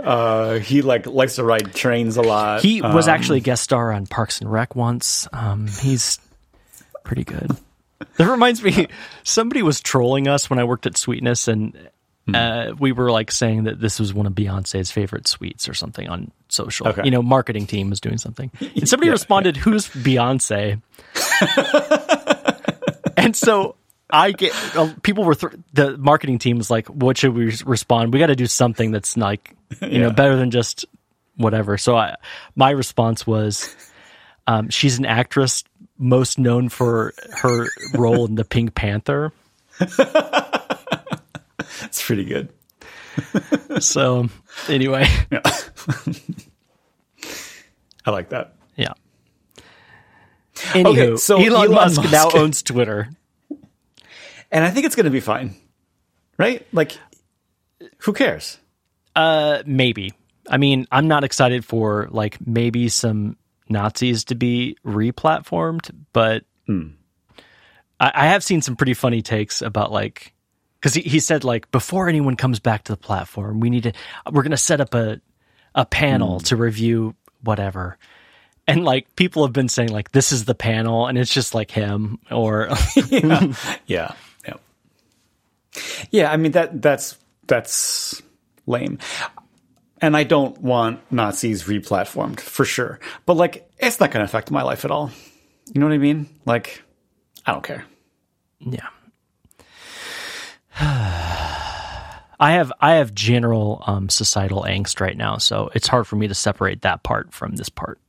uh, 0.04 0.58
he 0.58 0.82
like 0.82 1.06
likes 1.06 1.36
to 1.36 1.42
ride 1.42 1.74
trains 1.74 2.18
a 2.18 2.22
lot. 2.22 2.60
he 2.60 2.82
was 2.82 3.08
Um, 3.08 3.14
actually 3.14 3.38
a 3.38 3.40
guest 3.40 3.62
star 3.64 3.92
on 3.94 4.06
Parks 4.06 4.42
and 4.42 4.52
Rec 4.52 4.76
once. 4.76 5.26
Um, 5.32 5.66
he's 5.66 6.18
pretty 7.02 7.24
good. 7.24 7.50
That 8.18 8.28
reminds 8.30 8.62
me, 8.62 8.88
somebody 9.22 9.62
was 9.62 9.80
trolling 9.80 10.28
us 10.28 10.50
when 10.50 10.58
I 10.58 10.64
worked 10.64 10.84
at 10.84 10.98
Sweetness, 10.98 11.48
and 11.48 11.74
Hmm. 12.26 12.34
uh, 12.34 12.64
we 12.78 12.92
were 12.92 13.10
like 13.10 13.30
saying 13.30 13.64
that 13.64 13.80
this 13.80 13.98
was 14.00 14.12
one 14.14 14.26
of 14.26 14.32
Beyonce's 14.34 14.90
favorite 14.90 15.26
sweets 15.26 15.66
or 15.68 15.72
something 15.74 16.08
on 16.08 16.30
social. 16.50 16.88
Okay. 16.88 17.02
You 17.04 17.10
know, 17.10 17.22
marketing 17.22 17.66
team 17.66 17.88
was 17.90 18.00
doing 18.00 18.16
something, 18.18 18.50
and 18.60 18.86
somebody 18.88 19.10
responded, 19.18 19.56
"Who's 19.58 19.88
Beyonce?" 19.88 20.80
and 23.24 23.36
so. 23.36 23.76
I 24.10 24.32
get 24.32 24.52
uh, 24.76 24.92
people 25.02 25.24
were 25.24 25.34
th- 25.34 25.54
the 25.72 25.96
marketing 25.96 26.38
team 26.38 26.58
was 26.58 26.70
like, 26.70 26.86
"What 26.88 27.16
should 27.16 27.34
we 27.34 27.56
respond? 27.64 28.12
We 28.12 28.18
got 28.20 28.26
to 28.26 28.36
do 28.36 28.46
something 28.46 28.92
that's 28.92 29.16
like, 29.16 29.56
you 29.80 29.98
know, 29.98 30.10
better 30.10 30.36
than 30.36 30.50
just 30.50 30.84
whatever." 31.36 31.78
So 31.78 31.96
I, 31.96 32.14
my 32.54 32.70
response 32.70 33.26
was, 33.26 33.74
um, 34.46 34.68
"She's 34.68 34.98
an 34.98 35.06
actress 35.06 35.64
most 35.98 36.38
known 36.38 36.68
for 36.68 37.14
her 37.32 37.66
role 37.94 38.26
in 38.26 38.34
the 38.34 38.44
Pink 38.44 38.74
Panther." 38.74 39.32
It's 41.82 42.04
pretty 42.04 42.24
good. 42.24 42.48
So 43.80 44.28
anyway, 44.68 45.06
Yeah. 45.30 45.40
I 48.06 48.10
like 48.10 48.30
that. 48.30 48.56
Anywho, 50.72 51.18
so 51.18 51.36
Elon, 51.36 51.52
Elon 51.52 51.70
Musk, 51.72 52.10
now 52.10 52.30
owns 52.34 52.62
Twitter. 52.62 53.10
And 54.50 54.64
I 54.64 54.70
think 54.70 54.86
it's 54.86 54.96
going 54.96 55.04
to 55.04 55.10
be 55.10 55.20
fine. 55.20 55.54
Right? 56.38 56.66
Like, 56.72 56.92
who 57.98 58.12
cares? 58.12 58.58
Uh, 59.14 59.62
maybe. 59.66 60.12
I 60.48 60.58
mean, 60.58 60.86
I'm 60.90 61.08
not 61.08 61.24
excited 61.24 61.64
for 61.64 62.08
like 62.10 62.44
maybe 62.46 62.88
some 62.88 63.36
Nazis 63.68 64.24
to 64.24 64.34
be 64.34 64.76
replatformed, 64.84 65.90
but 66.12 66.44
I, 68.00 68.12
I 68.14 68.26
have 68.26 68.44
seen 68.44 68.60
some 68.62 68.76
pretty 68.76 68.94
funny 68.94 69.22
takes 69.22 69.62
about 69.62 69.90
like 69.92 70.34
because 70.78 70.94
he, 70.94 71.02
he 71.02 71.20
said 71.20 71.44
like 71.44 71.70
before 71.70 72.08
anyone 72.08 72.36
comes 72.36 72.60
back 72.60 72.84
to 72.84 72.92
the 72.92 72.98
platform, 72.98 73.60
we 73.60 73.70
need 73.70 73.84
to 73.84 73.92
we're 74.30 74.42
going 74.42 74.50
to 74.50 74.56
set 74.56 74.80
up 74.80 74.94
a 74.94 75.20
a 75.74 75.86
panel 75.86 76.40
to 76.40 76.56
review 76.56 77.14
whatever. 77.42 77.98
And 78.66 78.84
like 78.84 79.14
people 79.16 79.44
have 79.44 79.52
been 79.52 79.68
saying 79.68 79.90
like 79.90 80.12
this 80.12 80.32
is 80.32 80.46
the 80.46 80.54
panel 80.54 81.06
and 81.06 81.18
it's 81.18 81.32
just 81.32 81.54
like 81.54 81.70
him 81.70 82.18
or 82.30 82.70
Yeah. 83.86 84.14
Yeah. 84.46 84.54
Yeah, 86.10 86.32
I 86.32 86.36
mean 86.36 86.52
that 86.52 86.80
that's 86.80 87.18
that's 87.46 88.22
lame. 88.66 88.98
And 90.00 90.16
I 90.16 90.24
don't 90.24 90.58
want 90.60 91.00
Nazis 91.12 91.64
replatformed 91.64 92.40
for 92.40 92.64
sure. 92.64 93.00
But 93.26 93.36
like 93.36 93.70
it's 93.78 94.00
not 94.00 94.10
going 94.10 94.20
to 94.20 94.24
affect 94.24 94.50
my 94.50 94.62
life 94.62 94.84
at 94.84 94.90
all. 94.90 95.10
You 95.72 95.80
know 95.80 95.86
what 95.86 95.94
I 95.94 95.98
mean? 95.98 96.28
Like 96.46 96.82
I 97.46 97.52
don't 97.52 97.64
care. 97.64 97.84
Yeah. 98.60 98.88
I 102.40 102.52
have 102.52 102.72
I 102.80 102.94
have 102.94 103.14
general 103.14 103.82
um, 103.86 104.08
societal 104.08 104.62
angst 104.62 105.00
right 105.00 105.16
now, 105.16 105.38
so 105.38 105.70
it's 105.74 105.86
hard 105.86 106.06
for 106.06 106.16
me 106.16 106.28
to 106.28 106.34
separate 106.34 106.82
that 106.82 107.02
part 107.02 107.32
from 107.32 107.56
this 107.56 107.68
part. 107.68 108.00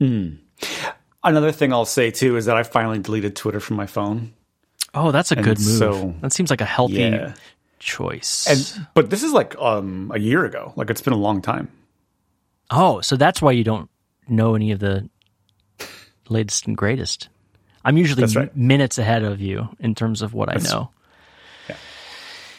Another 0.00 1.52
thing 1.52 1.72
I'll 1.72 1.84
say 1.84 2.10
too 2.10 2.36
is 2.36 2.46
that 2.46 2.56
I 2.56 2.62
finally 2.62 2.98
deleted 2.98 3.34
Twitter 3.36 3.60
from 3.60 3.76
my 3.76 3.86
phone. 3.86 4.32
Oh, 4.94 5.10
that's 5.10 5.32
a 5.32 5.36
good 5.36 5.58
move. 5.58 5.78
so- 5.78 6.14
that 6.20 6.32
seems 6.32 6.50
like 6.50 6.60
a 6.60 6.64
healthy 6.66 6.94
Yeah. 6.94 7.34
choice. 7.78 8.46
And 8.48 8.86
but 8.94 9.10
this 9.10 9.22
is 9.22 9.32
like 9.32 9.56
um 9.58 10.10
a 10.14 10.18
year 10.18 10.44
ago. 10.44 10.72
Like 10.76 10.90
it's 10.90 11.02
been 11.02 11.12
a 11.12 11.18
long 11.18 11.42
time. 11.42 11.68
oh, 12.70 13.00
so 13.00 13.16
that's 13.16 13.40
why 13.42 13.52
you 13.52 13.62
don't 13.64 13.88
know 14.28 14.54
any 14.56 14.72
of 14.72 14.80
the 14.80 15.08
latest 16.28 16.66
and 16.66 16.76
greatest. 16.76 17.28
I'm 17.84 17.96
usually 17.96 18.24
right. 18.34 18.50
m- 18.52 18.66
minutes 18.66 18.98
ahead 18.98 19.22
of 19.22 19.40
you 19.40 19.68
in 19.78 19.94
terms 19.94 20.20
of 20.22 20.34
what 20.34 20.48
I 20.48 20.56
know. 20.60 20.90
Yeah. 21.68 21.76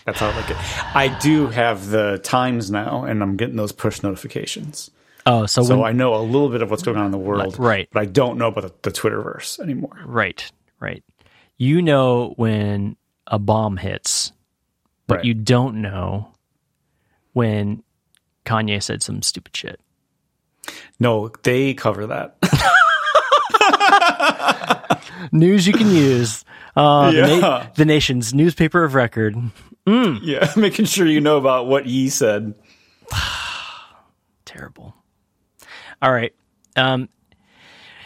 That's 0.06 0.20
how 0.20 0.30
I 0.30 0.36
like 0.38 0.50
it. 0.50 0.58
I 0.96 1.08
do 1.20 1.48
have 1.48 1.90
the 1.90 2.20
times 2.24 2.72
now, 2.72 3.04
and 3.04 3.22
I'm 3.22 3.36
getting 3.36 3.58
those 3.58 3.74
push 3.74 4.02
notifications. 4.04 4.90
Oh, 5.30 5.46
so, 5.46 5.62
So 5.64 5.80
when, 5.80 5.88
I 5.88 5.92
know 5.92 6.16
a 6.16 6.24
little 6.24 6.48
bit 6.50 6.62
of 6.62 6.72
what's 6.72 6.84
going 6.84 6.98
on 6.98 7.06
in 7.06 7.12
the 7.12 7.18
world, 7.18 7.60
Right. 7.60 7.88
But 7.92 8.02
I 8.02 8.06
don't 8.06 8.38
know 8.38 8.48
about 8.48 8.82
the, 8.82 8.90
the 8.90 8.98
Twitterverse 8.98 9.60
anymore. 9.60 10.00
right, 10.06 10.50
right. 10.80 11.04
You 11.58 11.82
know 11.82 12.34
when 12.38 12.96
a 13.28 13.38
bomb 13.38 13.76
hits, 13.78 14.32
but 15.06 15.18
Right. 15.18 15.26
you 15.26 15.34
don't 15.34 15.82
know 15.82 16.32
when 17.34 17.84
Kanye 18.46 18.82
said 18.82 19.04
some 19.04 19.22
stupid 19.22 19.56
shit. 19.56 19.80
No, 21.00 21.30
they 21.44 21.74
cover 21.74 22.08
that. 22.08 22.38
News 25.32 25.68
you 25.68 25.74
can 25.74 25.90
use. 25.90 26.46
Uh, 26.76 27.12
the, 27.12 27.38
na- 27.42 27.66
the 27.76 27.86
nation's 27.86 28.34
newspaper 28.34 28.84
of 28.84 28.94
record. 28.94 29.36
yeah, 29.86 30.52
making 30.56 30.86
sure 30.86 31.06
you 31.08 31.22
know 31.22 31.38
about 31.38 31.68
what 31.68 31.86
he 31.86 32.10
said. 32.10 32.54
Terrible. 34.46 34.96
All 36.02 36.12
right. 36.14 36.34
Um, 36.76 37.10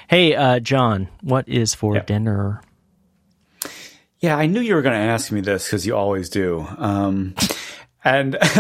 hey, 0.08 0.36
uh, 0.36 0.60
John, 0.60 1.10
what 1.22 1.48
is 1.48 1.74
for 1.74 1.96
Yeah. 1.96 2.04
dinner? 2.04 2.62
Yeah, 4.20 4.38
I 4.38 4.46
knew 4.46 4.60
you 4.62 4.76
were 4.76 4.82
going 4.82 4.94
to 5.00 5.06
ask 5.12 5.32
me 5.32 5.42
this 5.42 5.66
because 5.66 5.86
you 5.86 5.96
always 5.96 6.30
do. 6.30 6.66
Um, 6.78 7.34
and 8.04 8.38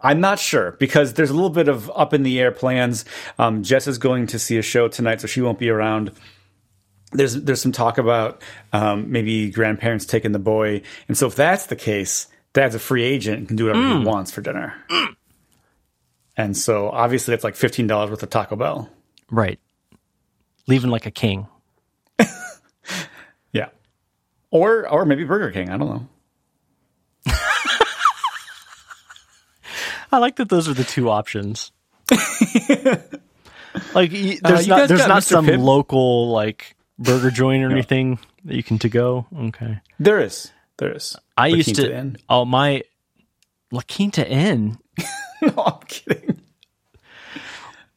I'm 0.00 0.20
not 0.20 0.38
sure 0.38 0.72
because 0.78 1.14
there's 1.14 1.30
a 1.30 1.34
little 1.34 1.50
bit 1.50 1.68
of 1.68 1.90
up 1.96 2.12
in 2.14 2.22
the 2.22 2.38
air 2.38 2.52
plans. 2.52 3.04
Um, 3.38 3.62
Jess 3.62 3.86
is 3.86 3.98
going 3.98 4.26
to 4.28 4.38
see 4.38 4.58
a 4.58 4.62
show 4.62 4.86
tonight, 4.88 5.20
so 5.20 5.26
she 5.26 5.40
won't 5.40 5.58
be 5.58 5.70
around. 5.70 6.12
there's 7.12 7.34
there's 7.34 7.62
some 7.62 7.72
talk 7.72 7.96
about 7.98 8.42
um, 8.72 9.10
maybe 9.10 9.50
grandparents 9.50 10.04
taking 10.04 10.32
the 10.32 10.38
boy, 10.38 10.82
and 11.08 11.16
so 11.16 11.26
if 11.26 11.34
that's 11.34 11.66
the 11.66 11.76
case, 11.76 12.26
dad's 12.52 12.74
a 12.74 12.78
free 12.78 13.02
agent 13.04 13.38
and 13.38 13.48
can 13.48 13.56
do 13.56 13.64
whatever 13.66 13.98
he 13.98 14.04
wants 14.04 14.30
for 14.30 14.42
dinner. 14.42 14.74
And 16.38 16.56
so 16.56 16.88
obviously 16.88 17.34
it's 17.34 17.44
like 17.44 17.56
fifteen 17.56 17.86
dollars 17.86 18.08
worth 18.10 18.22
of 18.22 18.30
Taco 18.30 18.56
Bell. 18.56 18.88
Right. 19.30 19.58
Leaving 20.66 20.90
like 20.90 21.04
a 21.04 21.10
king. 21.10 21.46
Yeah, 23.52 23.68
or 24.50 24.88
or 24.88 25.04
maybe 25.04 25.24
Burger 25.24 25.50
King. 25.50 25.68
I 25.70 25.76
don't 25.78 25.88
know. 25.88 26.08
I 30.12 30.18
like 30.18 30.36
that 30.36 30.48
those 30.48 30.68
are 30.68 30.74
the 30.74 30.84
two 30.84 31.10
options. 31.10 31.72
like 32.10 32.20
uh, 32.80 33.04
there's 33.94 34.12
you 34.14 34.40
not 34.42 34.88
guys 34.88 34.90
not 34.90 35.22
Mr. 35.22 35.22
some 35.22 35.46
Pibb? 35.46 35.62
local 35.62 36.30
like 36.30 36.76
burger 36.98 37.30
joint 37.30 37.62
or 37.64 37.70
anything 37.70 38.18
that 38.44 38.54
you 38.54 38.62
can 38.62 38.78
to 38.80 38.88
go. 38.88 39.26
Okay. 39.36 39.80
There 39.98 40.20
is, 40.20 40.50
there 40.78 40.94
is. 40.94 41.16
I 41.36 41.48
La 41.48 41.54
used 41.56 41.74
Quinta 41.74 41.88
to 41.88 41.96
Inn. 41.98 42.16
oh 42.28 42.44
my 42.44 42.82
La 43.70 43.82
Quinta 43.86 44.26
Inn. 44.28 44.78
no, 45.42 45.62
I'm 45.64 45.80
kidding. 45.86 46.40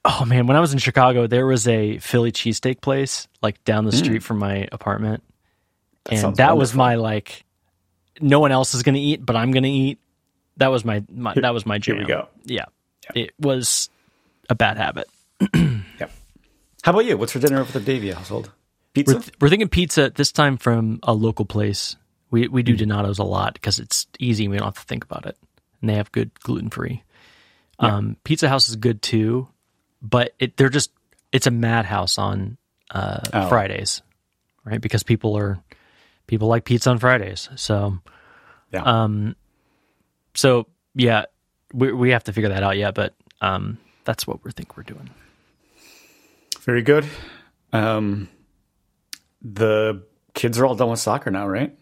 Oh 0.03 0.25
man, 0.25 0.47
when 0.47 0.57
I 0.57 0.59
was 0.59 0.73
in 0.73 0.79
Chicago, 0.79 1.27
there 1.27 1.45
was 1.45 1.67
a 1.67 1.99
Philly 1.99 2.31
cheesesteak 2.31 2.81
place 2.81 3.27
like 3.41 3.63
down 3.65 3.85
the 3.85 3.91
street 3.91 4.23
from 4.23 4.39
my 4.39 4.67
apartment. 4.71 5.23
and 6.07 6.17
Hmm. 6.17 6.21
sounds 6.21 6.37
that 6.37 6.57
was 6.57 6.73
my 6.73 6.95
like 6.95 7.43
no 8.19 8.39
one 8.39 8.51
else 8.51 8.73
is 8.73 8.81
going 8.83 8.95
to 8.95 9.01
eat, 9.01 9.23
but 9.25 9.35
I'm 9.35 9.51
going 9.51 9.63
to 9.63 9.69
eat. 9.69 9.99
That 10.57 10.67
was 10.69 10.83
my, 10.83 11.03
my 11.11 11.33
that 11.35 11.53
was 11.53 11.65
my 11.65 11.77
jam. 11.77 11.97
Here 11.97 12.03
we 12.05 12.07
go. 12.07 12.27
Yeah. 12.45 12.65
It 13.15 13.33
was 13.39 13.89
a 14.49 14.55
bad 14.55 14.77
habit. 14.77 15.07
yeah. 15.55 16.07
How 16.83 16.91
about 16.91 17.05
you? 17.05 17.17
What's 17.17 17.31
for 17.33 17.39
dinner 17.39 17.63
for 17.65 17.79
the 17.79 17.85
Davy 17.85 18.11
household? 18.11 18.51
Pizza. 18.93 19.15
We're, 19.15 19.21
th- 19.21 19.33
we're 19.39 19.49
thinking 19.49 19.69
pizza 19.69 20.11
this 20.13 20.31
time 20.31 20.57
from 20.57 20.99
a 21.03 21.13
local 21.13 21.45
place. 21.45 21.95
We 22.31 22.47
we 22.47 22.61
Hmm. 22.61 22.65
do 22.65 22.75
Donato's 22.77 23.19
a 23.19 23.23
lot 23.23 23.53
because 23.53 23.79
it's 23.79 24.07
easy. 24.19 24.45
and 24.45 24.51
We 24.51 24.57
don't 24.57 24.65
have 24.67 24.75
to 24.75 24.81
think 24.87 25.03
about 25.03 25.25
it, 25.27 25.37
and 25.81 25.89
they 25.89 25.95
have 25.95 26.11
good 26.11 26.31
gluten 26.41 26.69
free. 26.69 27.03
Um, 27.79 28.15
Pizza 28.23 28.47
House 28.47 28.69
is 28.69 28.75
good 28.75 29.01
too, 29.01 29.47
but 30.01 30.33
it 30.39 30.55
they're 30.55 30.69
just 30.69 30.91
it's 31.31 31.47
a 31.47 31.51
madhouse 31.51 32.17
on 32.17 32.57
uh, 32.91 33.21
Oh. 33.33 33.49
Fridays, 33.49 34.01
right? 34.63 34.79
Because 34.79 35.01
people 35.03 35.35
are 35.37 35.59
people 36.27 36.47
like 36.47 36.63
pizza 36.65 36.89
on 36.91 36.99
Fridays. 36.99 37.49
So 37.55 37.97
yeah. 38.71 38.83
um, 38.83 39.35
so 40.35 40.67
yeah, 40.93 41.25
we 41.73 41.91
we 41.91 42.09
have 42.11 42.23
to 42.25 42.33
figure 42.33 42.49
that 42.49 42.61
out 42.63 42.77
yet. 42.77 42.93
But 42.93 43.15
um, 43.41 43.77
that's 44.05 44.27
what 44.27 44.43
we 44.43 44.51
think 44.51 44.77
we're 44.77 44.83
doing. 44.83 45.09
Very 46.61 46.83
good. 46.83 47.05
Um, 47.73 48.29
the 49.41 50.03
kids 50.35 50.59
are 50.59 50.65
all 50.67 50.75
done 50.75 50.89
with 50.91 50.99
soccer 50.99 51.31
now, 51.31 51.47
right? 51.47 51.75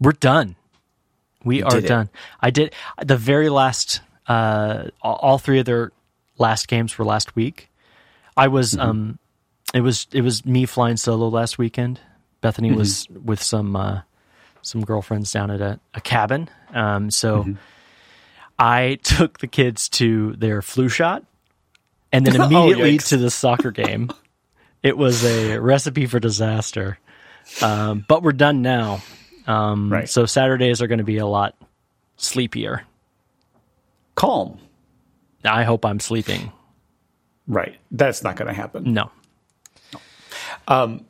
We're 0.00 0.12
done. 0.12 0.56
We 1.44 1.62
are 1.62 1.70
did 1.70 1.84
it. 1.84 1.88
done. 1.88 2.10
I 2.40 2.50
did 2.50 2.72
the 3.04 3.16
very 3.16 3.48
last. 3.48 4.00
Uh, 4.26 4.88
all, 5.02 5.36
three 5.38 5.58
of 5.58 5.66
their 5.66 5.92
last 6.38 6.66
games 6.68 6.96
were 6.98 7.04
last 7.04 7.36
week. 7.36 7.70
I 8.36 8.48
was. 8.48 8.72
Mm-hmm. 8.72 8.80
Um, 8.80 9.18
it 9.74 9.80
was 9.82 10.06
it 10.12 10.22
was 10.22 10.44
me 10.46 10.66
flying 10.66 10.96
solo 10.96 11.28
last 11.28 11.58
weekend. 11.58 12.00
Bethany 12.40 12.68
Mm-hmm. 12.70 12.78
was 12.78 13.06
with 13.10 13.42
some 13.42 13.76
uh, 13.76 14.00
some 14.62 14.82
girlfriends 14.84 15.30
down 15.32 15.50
at 15.50 15.60
a, 15.60 15.78
a 15.94 16.00
cabin. 16.00 16.48
Um, 16.72 17.10
so 17.10 17.42
Mm-hmm. 17.42 17.52
I 18.58 18.98
took 19.02 19.40
the 19.40 19.46
kids 19.48 19.88
to 19.90 20.32
their 20.36 20.62
flu 20.62 20.88
shot, 20.88 21.24
and 22.12 22.24
then 22.24 22.40
Oh, 22.40 22.44
immediately 22.46 22.98
yikes. 22.98 23.08
to 23.08 23.16
the 23.16 23.30
soccer 23.30 23.70
game. 23.72 24.10
It 24.82 24.96
was 24.96 25.24
a 25.24 25.58
recipe 25.58 26.06
for 26.06 26.20
disaster. 26.20 26.98
Um, 27.62 28.04
but 28.08 28.22
we're 28.22 28.32
done 28.32 28.62
now. 28.62 29.02
Um, 29.46 29.92
Right. 29.92 30.08
So 30.08 30.26
Saturdays 30.26 30.80
are 30.82 30.86
going 30.86 30.98
to 30.98 31.04
be 31.04 31.18
a 31.18 31.26
lot 31.26 31.54
sleepier. 32.16 32.82
Calm. 34.14 34.58
I 35.44 35.64
hope 35.64 35.84
I'm 35.84 36.00
sleeping. 36.00 36.52
Right. 37.46 37.76
That's 37.90 38.22
not 38.22 38.36
going 38.36 38.48
to 38.48 38.54
happen. 38.54 38.92
No. 38.94 39.10
Um, 40.68 41.04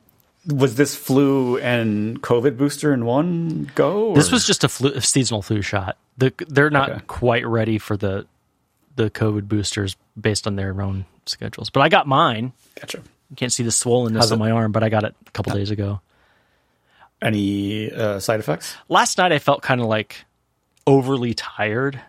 Was 0.51 0.75
this 0.75 0.95
flu 0.95 1.57
and 1.59 2.21
COVID 2.21 2.57
booster 2.57 2.93
in 2.93 3.05
one 3.05 3.71
go? 3.75 4.13
This 4.13 4.31
was 4.31 4.45
just 4.45 4.63
a, 4.63 4.67
flu, 4.69 4.91
a 4.91 5.01
seasonal 5.01 5.41
flu 5.41 5.61
shot. 5.61 5.97
The, 6.17 6.33
they're 6.47 6.69
not 6.69 6.89
Okay. 6.89 7.01
quite 7.07 7.45
ready 7.47 7.77
for 7.77 7.97
the 7.97 8.25
the 8.95 9.09
COVID 9.09 9.49
boosters 9.49 9.97
based 10.19 10.47
on 10.47 10.55
their 10.55 10.81
own 10.81 11.05
schedules. 11.25 11.69
But 11.69 11.81
I 11.81 11.89
got 11.89 12.07
mine. 12.07 12.53
gotcha. 12.79 12.99
You 13.29 13.35
can't 13.35 13.51
see 13.51 13.63
the 13.63 13.69
swollenness 13.69 14.15
How's 14.19 14.31
on 14.31 14.37
it- 14.37 14.39
my 14.39 14.51
arm, 14.51 14.71
but 14.71 14.83
I 14.83 14.89
got 14.89 15.03
it 15.03 15.13
a 15.27 15.31
couple 15.31 15.53
days 15.53 15.69
ago. 15.69 15.99
Any 17.21 17.91
uh, 17.91 18.19
side 18.19 18.39
effects? 18.39 18.75
Last 18.89 19.17
night 19.17 19.31
I 19.31 19.39
felt 19.39 19.61
kind 19.61 19.81
of 19.81 19.87
like 19.87 20.25
overly 20.85 21.33
tired 21.33 21.99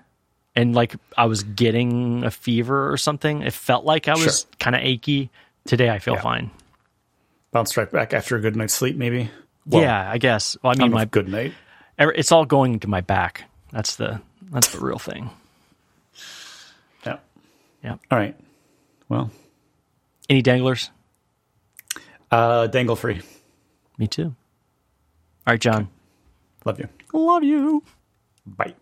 and 0.55 0.75
like 0.75 0.95
I 1.17 1.27
was 1.27 1.43
getting 1.43 2.25
a 2.25 2.31
fever 2.31 2.91
or 2.93 2.97
something. 2.97 3.43
It 3.43 3.53
felt 3.53 3.85
like 3.85 4.09
I 4.09 4.13
was 4.15 4.41
Sure. 4.43 4.51
kind 4.59 4.77
of 4.77 4.83
achy. 4.83 5.31
Today 5.67 5.91
I 5.91 5.99
feel 5.99 6.15
Yeah. 6.15 6.21
fine. 6.23 6.51
Bounce 7.53 7.77
right 7.77 7.91
back 7.91 8.13
after 8.13 8.37
a 8.37 8.41
good 8.41 8.57
night's 8.57 8.75
sleep, 8.75 8.97
maybe. 8.97 9.31
Well, 9.65 9.83
yeah, 9.83 10.11
I 10.11 10.19
guess. 10.19 10.57
Well, 10.63 10.73
I 10.73 10.75
I 10.81 10.85
mean, 10.85 10.93
my 10.93 11.05
good 11.07 11.29
night. 11.29 11.55
it's 11.99 12.31
all 12.33 12.45
going 12.45 12.81
to 12.81 12.89
my 12.89 13.01
back. 13.01 13.45
That's 13.73 13.97
the 13.97 14.21
that's 14.51 14.69
the 14.73 14.81
real 14.81 14.99
thing. 14.99 15.31
Yeah. 17.05 17.19
Yeah. 17.83 17.97
All 18.11 18.19
right. 18.19 18.37
Well, 19.09 19.31
Any 20.29 20.43
danglers? 20.43 20.91
uh, 22.31 22.67
dangle 22.67 22.97
free. 22.97 23.23
Me 23.99 24.07
too. 24.09 24.35
All 25.47 25.53
right, 25.53 25.61
John. 25.61 25.89
Love 26.65 26.81
you. 26.81 26.89
Love 27.13 27.45
you. 27.45 27.83
Bye. 28.45 28.75